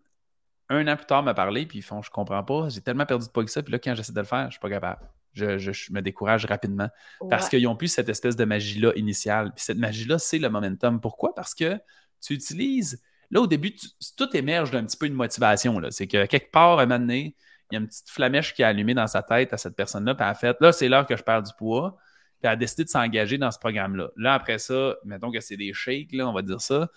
[0.69, 3.27] un an plus tard me parler, puis ils font Je comprends pas, j'ai tellement perdu
[3.27, 4.71] de poids que ça, puis là, quand j'essaie de le faire, je ne suis pas
[4.71, 5.01] capable.
[5.35, 6.89] Je, me décourage rapidement
[7.29, 9.53] parce qu'ils n'ont plus cette espèce de magie-là initiale.
[9.55, 10.99] Puis cette magie-là, c'est le momentum.
[10.99, 11.35] Pourquoi?
[11.35, 11.79] Parce que
[12.23, 13.03] tu utilises.
[13.31, 13.77] Là, au début,
[14.17, 15.79] tout émerge d'un petit peu de motivation.
[15.91, 17.37] C'est que quelque part, à un moment donné,
[17.71, 20.15] il y a une petite flamèche qui est allumée dans sa tête à cette personne-là,
[20.15, 21.99] puis elle a fait Là, c'est l'heure que je perds du poids
[22.47, 24.11] elle a décidé de s'engager dans ce programme-là.
[24.17, 26.89] Là, après ça, mettons que c'est des shakes, là, on va dire ça.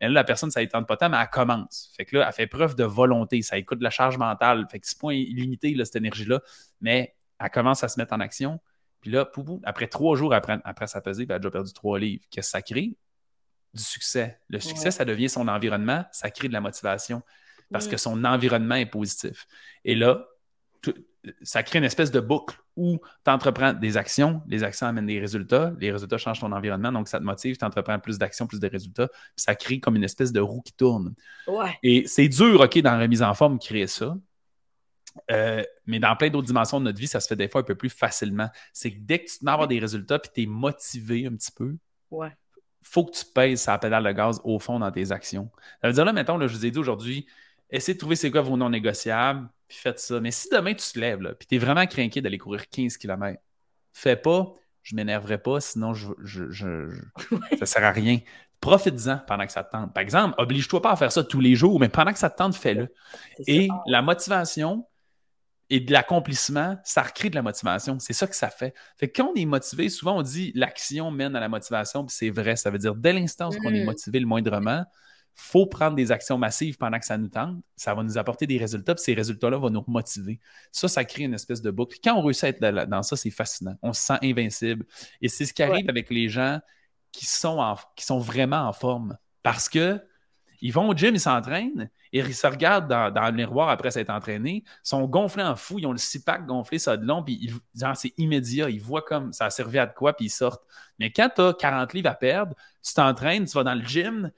[0.00, 1.92] Mais là, la personne, ça ne tente pas tant, mais elle commence.
[1.96, 3.42] Fait que là, elle fait preuve de volonté.
[3.42, 4.66] Ça écoute de la charge mentale.
[4.70, 6.40] Fait que c'est pas illimité, là, cette énergie-là.
[6.80, 8.60] Mais elle commence à se mettre en action.
[9.00, 11.98] Puis là, poupou, après trois jours après, après sa pesée, elle a déjà perdu trois
[11.98, 12.24] livres.
[12.30, 12.96] Qu'est-ce que ça crée?
[13.72, 14.40] Du succès.
[14.48, 16.04] Le succès, ça devient son environnement.
[16.10, 17.22] Ça crée de la motivation
[17.70, 19.46] parce que son environnement est positif.
[19.84, 20.26] Et là,
[21.42, 25.20] ça crée une espèce de boucle où tu entreprends des actions, les actions amènent des
[25.20, 28.60] résultats, les résultats changent ton environnement, donc ça te motive, tu entreprends plus d'actions, plus
[28.60, 31.14] de résultats, puis ça crée comme une espèce de roue qui tourne.
[31.82, 34.16] Et c'est dur, OK, dans la remise en forme, créer ça.
[35.30, 37.64] Euh, mais dans plein d'autres dimensions de notre vie, ça se fait des fois un
[37.64, 38.48] peu plus facilement.
[38.72, 41.26] C'est que dès que tu te mets à avoir des résultats puis tu es motivé
[41.26, 41.76] un petit peu,
[42.10, 42.36] ouais.
[42.82, 45.50] faut que tu pèses sa pédale de gaz au fond dans tes actions.
[45.80, 47.26] Ça veut dire là, mettons, là, je vous ai dit aujourd'hui,
[47.70, 50.20] essayez de trouver c'est quoi vos non négociables, puis faites ça.
[50.20, 52.96] Mais si demain tu te lèves, là, puis tu es vraiment craqué d'aller courir 15
[52.96, 53.40] km,
[53.92, 56.90] fais pas, je m'énerverai pas, sinon je, je, je,
[57.58, 58.20] ça sert à rien.
[58.60, 59.92] Profite-en pendant que ça te tente.
[59.92, 62.36] Par exemple, oblige-toi pas à faire ça tous les jours, mais pendant que ça te
[62.36, 62.92] tente, fais-le.
[63.46, 64.86] Et la motivation
[65.70, 67.98] et de l'accomplissement, ça recrée de la motivation.
[67.98, 68.74] C'est ça que ça fait.
[68.96, 72.14] Fait que quand on est motivé, souvent on dit l'action mène à la motivation, puis
[72.16, 72.56] c'est vrai.
[72.56, 73.86] Ça veut dire dès l'instant où on est mm.
[73.86, 74.84] motivé le moindrement,
[75.34, 77.56] faut prendre des actions massives pendant que ça nous tente.
[77.76, 80.40] Ça va nous apporter des résultats, puis ces résultats-là vont nous motiver.
[80.70, 81.98] Ça, ça crée une espèce de boucle.
[82.02, 83.76] Quand on réussit à être dans ça, c'est fascinant.
[83.82, 84.86] On se sent invincible.
[85.20, 86.60] Et c'est ce qui arrive avec les gens
[87.10, 87.60] qui sont,
[87.96, 89.16] qui sont vraiment en forme.
[89.42, 90.00] Parce que
[90.60, 94.08] ils vont au gym, ils s'entraînent, et ils se regardent dans, le miroir après s'être
[94.08, 97.52] entraînés, sont gonflés en fou, ils ont le six-pack gonflé, ça de long, puis
[97.94, 100.62] c'est immédiat, ils voient comme ça a servi à de quoi, puis ils sortent.
[100.98, 104.30] Mais quand tu as 40 livres à perdre, tu t'entraînes, tu vas dans le gym,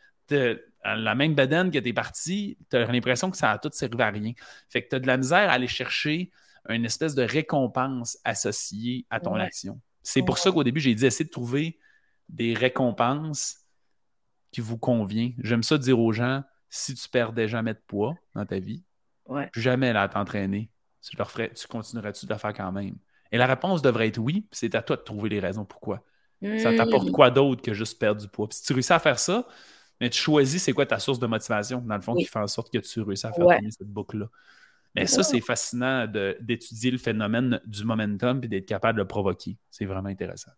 [0.95, 4.01] la même bedaine que tu es parti, tu as l'impression que ça a tout servi
[4.03, 4.33] à rien.
[4.69, 6.31] Fait que tu as de la misère à aller chercher
[6.69, 9.81] une espèce de récompense associée à ton action.
[10.03, 11.79] C'est pour ça qu'au début, j'ai dit essayer de trouver
[12.29, 13.59] des récompenses
[14.53, 15.33] qui vous convient.
[15.43, 18.83] J'aime ça dire aux gens si tu perdais jamais de poids dans ta vie,
[19.53, 20.71] plus jamais à t'entraîner,
[21.03, 22.97] tu, leur ferais, tu continuerais-tu de le faire quand même?
[23.33, 26.05] Et la réponse devrait être oui, c'est à toi de trouver les raisons pourquoi.
[26.59, 27.13] Ça t'apporte mmh.
[27.13, 28.49] quoi d'autre que juste perdre du poids?
[28.49, 29.47] Puis si tu réussis à faire ça,
[30.01, 32.47] mais tu choisis c'est quoi ta source de motivation, dans le fond, qui fait en
[32.47, 34.29] sorte que tu réussis à faire cette boucle-là.
[34.95, 36.07] Mais ça, c'est fascinant
[36.41, 39.59] d'étudier le phénomène du momentum et d'être capable de le provoquer.
[39.71, 40.53] C'est vraiment intéressant.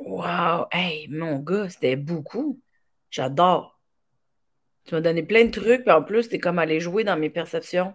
[0.00, 0.66] Wow!
[0.70, 2.60] Hey, mon gars, c'était beaucoup.
[3.10, 3.80] J'adore.
[4.84, 7.18] Tu m'as donné plein de trucs, puis en plus, tu es comme allé jouer dans
[7.18, 7.92] mes perceptions.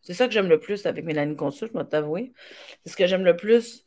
[0.00, 2.32] C'est ça que j'aime le plus avec Mélanie Consul, je vais t'avouer.
[2.84, 3.84] C'est ce que j'aime le plus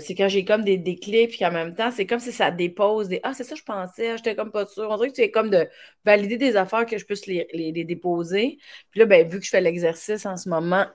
[0.00, 3.08] c'est quand j'ai comme des déclics, puis en même temps, c'est comme si ça dépose
[3.08, 4.88] des Ah, c'est ça, je pensais, ah, j'étais comme pas sûre.
[4.90, 5.68] On dirait que c'est comme de
[6.04, 8.58] valider des affaires que je puisse les, les, déposer.
[8.90, 10.86] Puis là, ben, vu que je fais l'exercice en ce moment,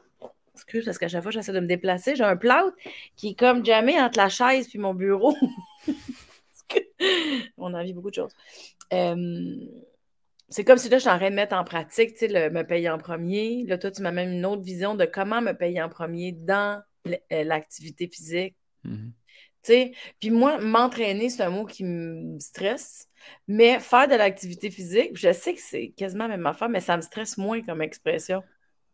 [0.53, 2.75] excuse, parce qu'à chaque fois, j'essaie de me déplacer, j'ai un plâtre
[3.15, 5.35] qui est comme jamais entre la chaise puis mon bureau.
[7.57, 8.35] On a vu beaucoup de choses.
[10.49, 12.63] c'est comme si là, je suis en train de mettre en pratique, tu sais, me
[12.63, 13.63] payer en premier.
[13.65, 16.81] Là, toi, tu même une autre vision de comment me payer en premier dans
[17.29, 18.55] l'activité physique.
[18.83, 19.13] Mhm.
[20.19, 23.09] Puis moi, m'entraîner, c'est un mot qui me stresse,
[23.47, 26.95] mais faire de l'activité physique, je sais que c'est quasiment la même affaire, mais ça
[26.95, 28.43] me stresse moins comme expression.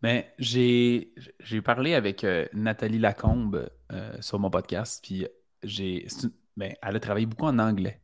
[0.02, 1.14] Mais j'ai
[1.64, 5.28] parlé avec euh, Nathalie Lacombe euh, sur mon podcast, puis
[5.64, 6.08] j'ai.
[6.56, 8.03] Ben, elle a travaillé beaucoup en anglais.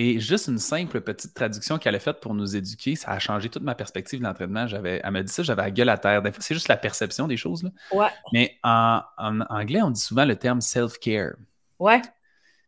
[0.00, 3.48] Et juste une simple petite traduction qu'elle a faite pour nous éduquer, ça a changé
[3.48, 4.68] toute ma perspective de l'entraînement.
[4.68, 6.22] J'avais, elle m'a dit ça, j'avais la gueule à terre.
[6.22, 7.64] Des fois, c'est juste la perception des choses.
[7.64, 7.70] Là.
[7.90, 8.06] Ouais.
[8.32, 11.32] Mais en, anglais, on dit souvent le terme self-care.
[11.80, 12.00] Ouais.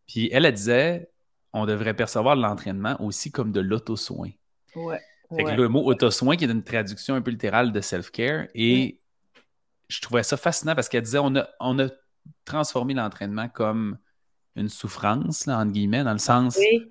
[0.08, 1.08] Puis elle, elle disait,
[1.52, 4.30] on devrait percevoir l'entraînement aussi comme de l'auto-soin.
[4.74, 5.00] Ouais.
[5.36, 8.98] Fait que le mot auto-soin, qui est une traduction un peu littérale de self-care, et
[9.86, 11.90] je trouvais ça fascinant parce qu'elle disait, on a, on a
[12.44, 13.98] transformé l'entraînement comme
[14.56, 16.56] une souffrance, là, entre guillemets, dans le sens.
[16.58, 16.90] Oui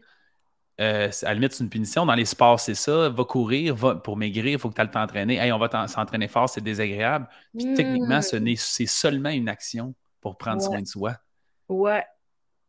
[0.80, 2.05] euh, à la limite, c'est une punition.
[2.05, 3.09] Dans les sports, c'est ça.
[3.09, 5.38] Va courir, va, pour maigrir, il faut que tu ailles t'entraîner.
[5.38, 7.27] Hey, on va s'entraîner fort, c'est désagréable.
[7.57, 8.55] Puis techniquement, hmm.
[8.55, 11.15] c'est seulement une action pour prendre soin de soi.
[11.67, 12.03] Ouais.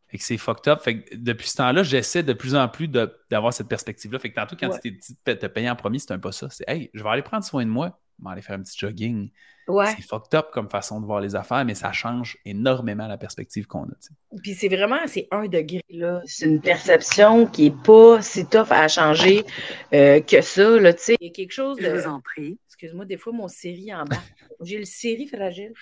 [0.07, 0.81] Fait que c'est fucked up.
[0.81, 4.19] Fait que depuis ce temps-là, j'essaie de plus en plus d'avoir cette perspective-là.
[4.19, 6.33] Fait que tantôt, quand tu t'es dit de te payer en premier, c'est un pas
[6.33, 6.49] ça.
[6.49, 7.97] C'est Hey, je vais aller prendre soin de moi,
[8.29, 9.29] aller faire un petit jogging.
[9.67, 13.67] C'est fucked up comme façon de voir les affaires, mais ça change énormément la perspective
[13.67, 14.37] qu'on a.
[14.43, 16.21] Puis c'est vraiment, c'est un degré, là.
[16.25, 19.45] C'est une perception qui n'est pas si tough à changer
[19.93, 21.17] euh, que ça, là, tu sais.
[21.21, 21.83] Il y a quelque chose de...
[21.83, 22.57] Je vous en prie.
[22.67, 24.17] Excuse-moi, des fois, mon série en bas.
[24.61, 25.73] J'ai le série fragile.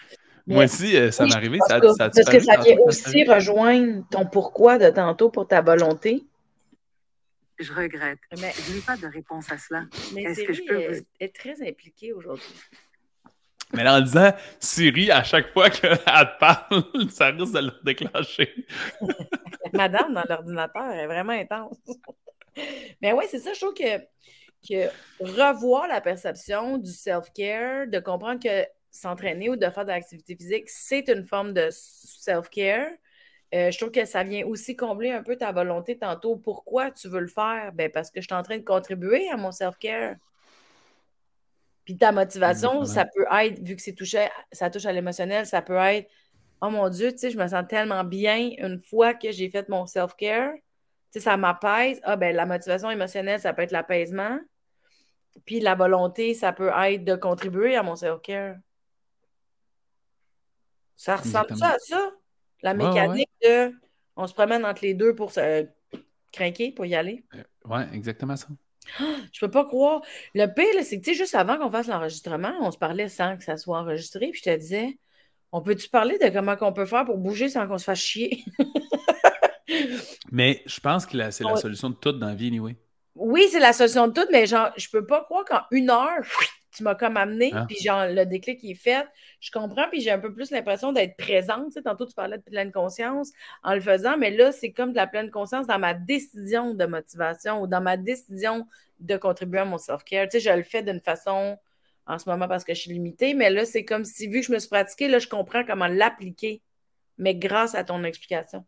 [0.46, 1.60] Moi aussi, euh, ça m'est arrivé.
[1.68, 6.24] Ça, ça, parce que ça vient aussi rejoindre ton pourquoi de tantôt pour ta volonté.
[7.60, 8.20] Je regrette.
[8.32, 9.84] je n'ai pas de réponse à cela.
[10.14, 12.54] Mais Est-ce que je peux est très impliquée aujourd'hui.
[13.74, 17.72] Mais là, en disant Siri, à chaque fois qu'elle te parle, ça risque de le
[17.84, 18.66] déclencher.
[19.74, 21.78] Madame dans l'ordinateur est vraiment intense.
[23.02, 24.00] Mais oui, c'est ça, je trouve que,
[24.68, 24.90] que
[25.20, 30.68] revoir la perception du self-care, de comprendre que s'entraîner ou de faire de l'activité physique,
[30.68, 32.90] c'est une forme de self-care.
[33.54, 36.36] Euh, je trouve que ça vient aussi combler un peu ta volonté tantôt.
[36.36, 37.72] Pourquoi tu veux le faire?
[37.74, 40.16] Ben parce que je suis en train de contribuer à mon self-care.
[41.84, 45.64] Puis ta motivation, ça peut être, vu que c'est touché, ça touche à l'émotionnel, ça
[45.64, 46.08] peut être
[46.62, 49.70] Oh mon Dieu, tu sais, je me sens tellement bien une fois que j'ai fait
[49.70, 50.54] mon self-care.
[50.54, 50.62] Tu
[51.12, 52.00] sais, ça m'apaise.
[52.04, 54.40] Ah ben la motivation émotionnelle, ça peut être l'apaisement.
[55.46, 58.58] Puis la volonté, ça peut être de contribuer à mon self-care.
[60.98, 62.12] Ça ressemble ça à ça?
[62.62, 63.74] La mécanique de
[64.16, 65.66] on se promène entre les deux pour se
[66.34, 67.24] craquer, pour y aller.
[67.36, 68.48] Euh, ouais, exactement ça.
[69.32, 70.02] Je peux pas croire.
[70.36, 73.38] Le pire, c'est que, tu sais, juste avant qu'on fasse l'enregistrement, on se parlait sans
[73.38, 74.98] que ça soit enregistré, puis je te disais,
[75.52, 78.44] on peut-tu parler de comment on peut faire pour bouger sans qu'on se fasse chier?
[80.32, 82.76] mais je pense que c'est la solution de tout dans la vie, anyway.
[83.16, 86.24] Oui, c'est la solution de tout, mais genre, je peux pas croire qu'en une heure,
[86.72, 87.66] tu m'as comme amené, ah.
[87.68, 89.08] puis genre, le déclic qui est fait,
[89.40, 91.68] je comprends, puis j'ai un peu plus l'impression d'être présente.
[91.68, 93.32] Tu sais, tantôt, tu parlais de pleine conscience
[93.64, 96.86] en le faisant, mais là, c'est comme de la pleine conscience dans ma décision de
[96.86, 98.68] motivation ou dans ma décision
[99.00, 100.28] de contribuer à mon self-care.
[100.30, 101.58] Tu sais, je le fais d'une façon
[102.06, 104.48] en ce moment parce que je suis limitée, mais là, c'est comme si, vu que
[104.48, 106.62] je me suis pratiquée, là, je comprends comment l'appliquer,
[107.18, 108.66] mais grâce à ton explication.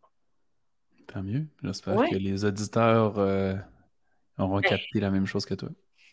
[1.07, 1.45] Tant mieux.
[1.63, 3.55] J'espère que les auditeurs euh,
[4.37, 5.69] auront capté la même chose que toi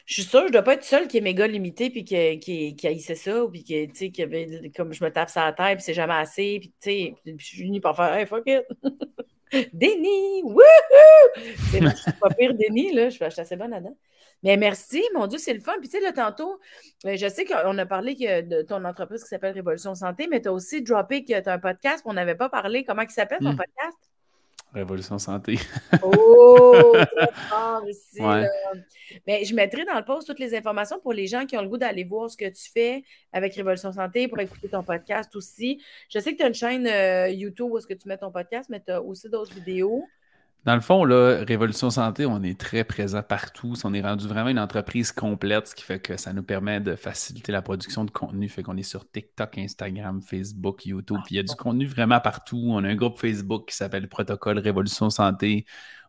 [0.08, 2.74] je suis sûre, je dois pas être seule qui est méga limitée puis qui, qui,
[2.74, 5.42] qui haïssait ça, ou puis qui, tu sais, qui avait, comme je me tape sur
[5.42, 8.24] la tête, puis c'est jamais assez, puis tu sais, je suis venue par faire, hey,
[8.24, 8.64] fuck it!
[9.74, 10.42] Déni!
[10.44, 10.62] Wouhou!
[11.70, 11.80] C'est
[12.18, 13.96] pas pire déni, là, je suis assez bonne là-dedans.
[14.42, 15.74] Mais merci, mon Dieu, c'est le fun.
[15.78, 16.58] Puis tu sais, là, tantôt,
[17.04, 20.48] euh, je sais qu'on a parlé de ton entreprise qui s'appelle Révolution Santé, mais tu
[20.48, 22.84] as aussi droppé que tu as un podcast, on n'avait pas parlé.
[22.84, 23.56] Comment il s'appelle ton hmm.
[23.56, 24.07] podcast?
[24.72, 25.58] Révolution Santé.
[26.02, 28.20] oh, très fort ici.
[29.26, 31.68] Mais je mettrai dans le post toutes les informations pour les gens qui ont le
[31.68, 35.82] goût d'aller voir ce que tu fais avec Révolution Santé pour écouter ton podcast aussi.
[36.10, 38.30] Je sais que tu as une chaîne euh, YouTube où est-ce que tu mets ton
[38.30, 40.04] podcast, mais tu as aussi d'autres vidéos.
[40.64, 43.74] Dans le fond, là, Révolution Santé, on est très présent partout.
[43.84, 46.94] On est rendu vraiment une entreprise complète, ce qui fait que ça nous permet de
[46.96, 48.48] faciliter la production de contenu.
[48.48, 51.18] Fait qu'on est sur TikTok, Instagram, Facebook, YouTube.
[51.24, 52.60] Puis il y a du contenu vraiment partout.
[52.70, 55.64] On a un groupe Facebook qui s'appelle Protocole Révolution Santé,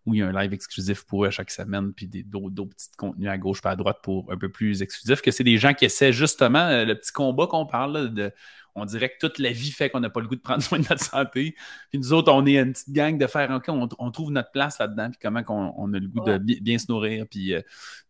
[0.05, 3.29] où il y a un live exclusif pour eux chaque semaine, puis d'autres petits contenus
[3.29, 5.21] à gauche pas à droite pour un peu plus exclusif.
[5.21, 8.33] Que c'est des gens qui essaient justement euh, le petit combat qu'on parle de
[8.79, 10.79] on dirait que toute la vie fait qu'on n'a pas le goût de prendre soin
[10.79, 11.55] de notre santé.
[11.89, 14.79] Puis nous autres, on est une petite gang de faire, OK, on, trouve notre place
[14.79, 17.61] là-dedans, puis comment on, a le goût de bien, se nourrir, puis euh,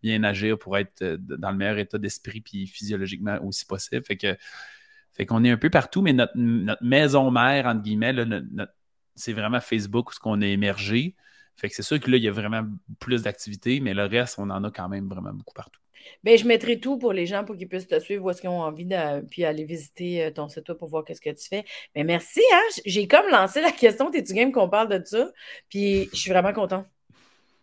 [0.01, 4.03] bien agir pour être euh, dans le meilleur état d'esprit, puis physiologiquement aussi possible.
[4.05, 4.35] Fait que
[5.19, 6.33] fait qu'on est un peu partout, mais notre,
[6.81, 8.15] maison mère, entre guillemets,
[9.15, 11.15] c'est vraiment Facebook où ce qu'on a émergé.
[11.57, 12.65] Fait que c'est sûr que là, il y a vraiment
[12.99, 15.81] plus d'activités, mais le reste, on en a quand même vraiment beaucoup partout.
[16.23, 18.49] Bien, je mettrai tout pour les gens pour qu'ils puissent te suivre où est-ce qu'ils
[18.49, 21.47] ont envie de puis aller visiter euh, ton site web pour voir qu'est-ce que tu
[21.47, 21.65] fais.
[21.95, 22.81] Mais merci, hein?
[22.85, 25.29] J'ai comme lancé la question, t'es-tu game qu'on parle de ça?
[25.69, 26.85] Puis je suis vraiment content.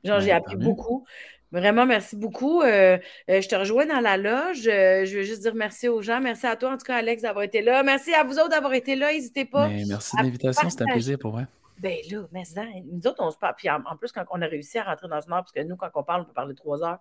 [0.05, 1.05] Genre, j'ai appris beaucoup.
[1.53, 2.63] Vraiment, merci beaucoup.
[2.63, 2.99] Euh,
[3.31, 4.63] euh, je te rejoins dans la loge.
[4.63, 6.21] je veux juste dire merci aux gens.
[6.21, 7.83] Merci à toi, en tout cas, Alex, d'avoir été là.
[7.83, 9.13] Merci à vous autres d'avoir été là.
[9.13, 9.69] N'hésitez pas.
[9.69, 10.69] merci de l'invitation.
[10.69, 11.47] C'était un plaisir pour moi.
[11.79, 13.55] Ben là, mais ça, nous autres, on se parle.
[13.57, 15.77] Puis en, plus, quand on a réussi à rentrer dans une heure, parce que nous,
[15.77, 16.99] quand on parle, on peut parler trois heures.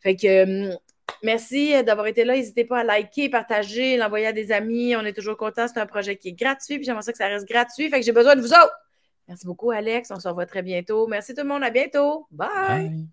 [0.00, 0.70] Fait que
[1.22, 2.34] merci euh, d'avoir été là.
[2.34, 4.96] N'hésitez pas à liker, partager, l'envoyer à des amis.
[4.96, 5.68] On est toujours contents.
[5.68, 6.76] C'est un projet qui est gratuit.
[6.76, 7.88] Puis j'aimerais ça que ça reste gratuit.
[7.88, 8.74] Fait que j'ai besoin de vous autres.
[9.28, 10.10] Merci beaucoup, Alex.
[10.10, 11.06] On se revoit très bientôt.
[11.06, 11.62] Merci tout le monde.
[11.62, 12.26] À bientôt.
[12.30, 13.06] Bye.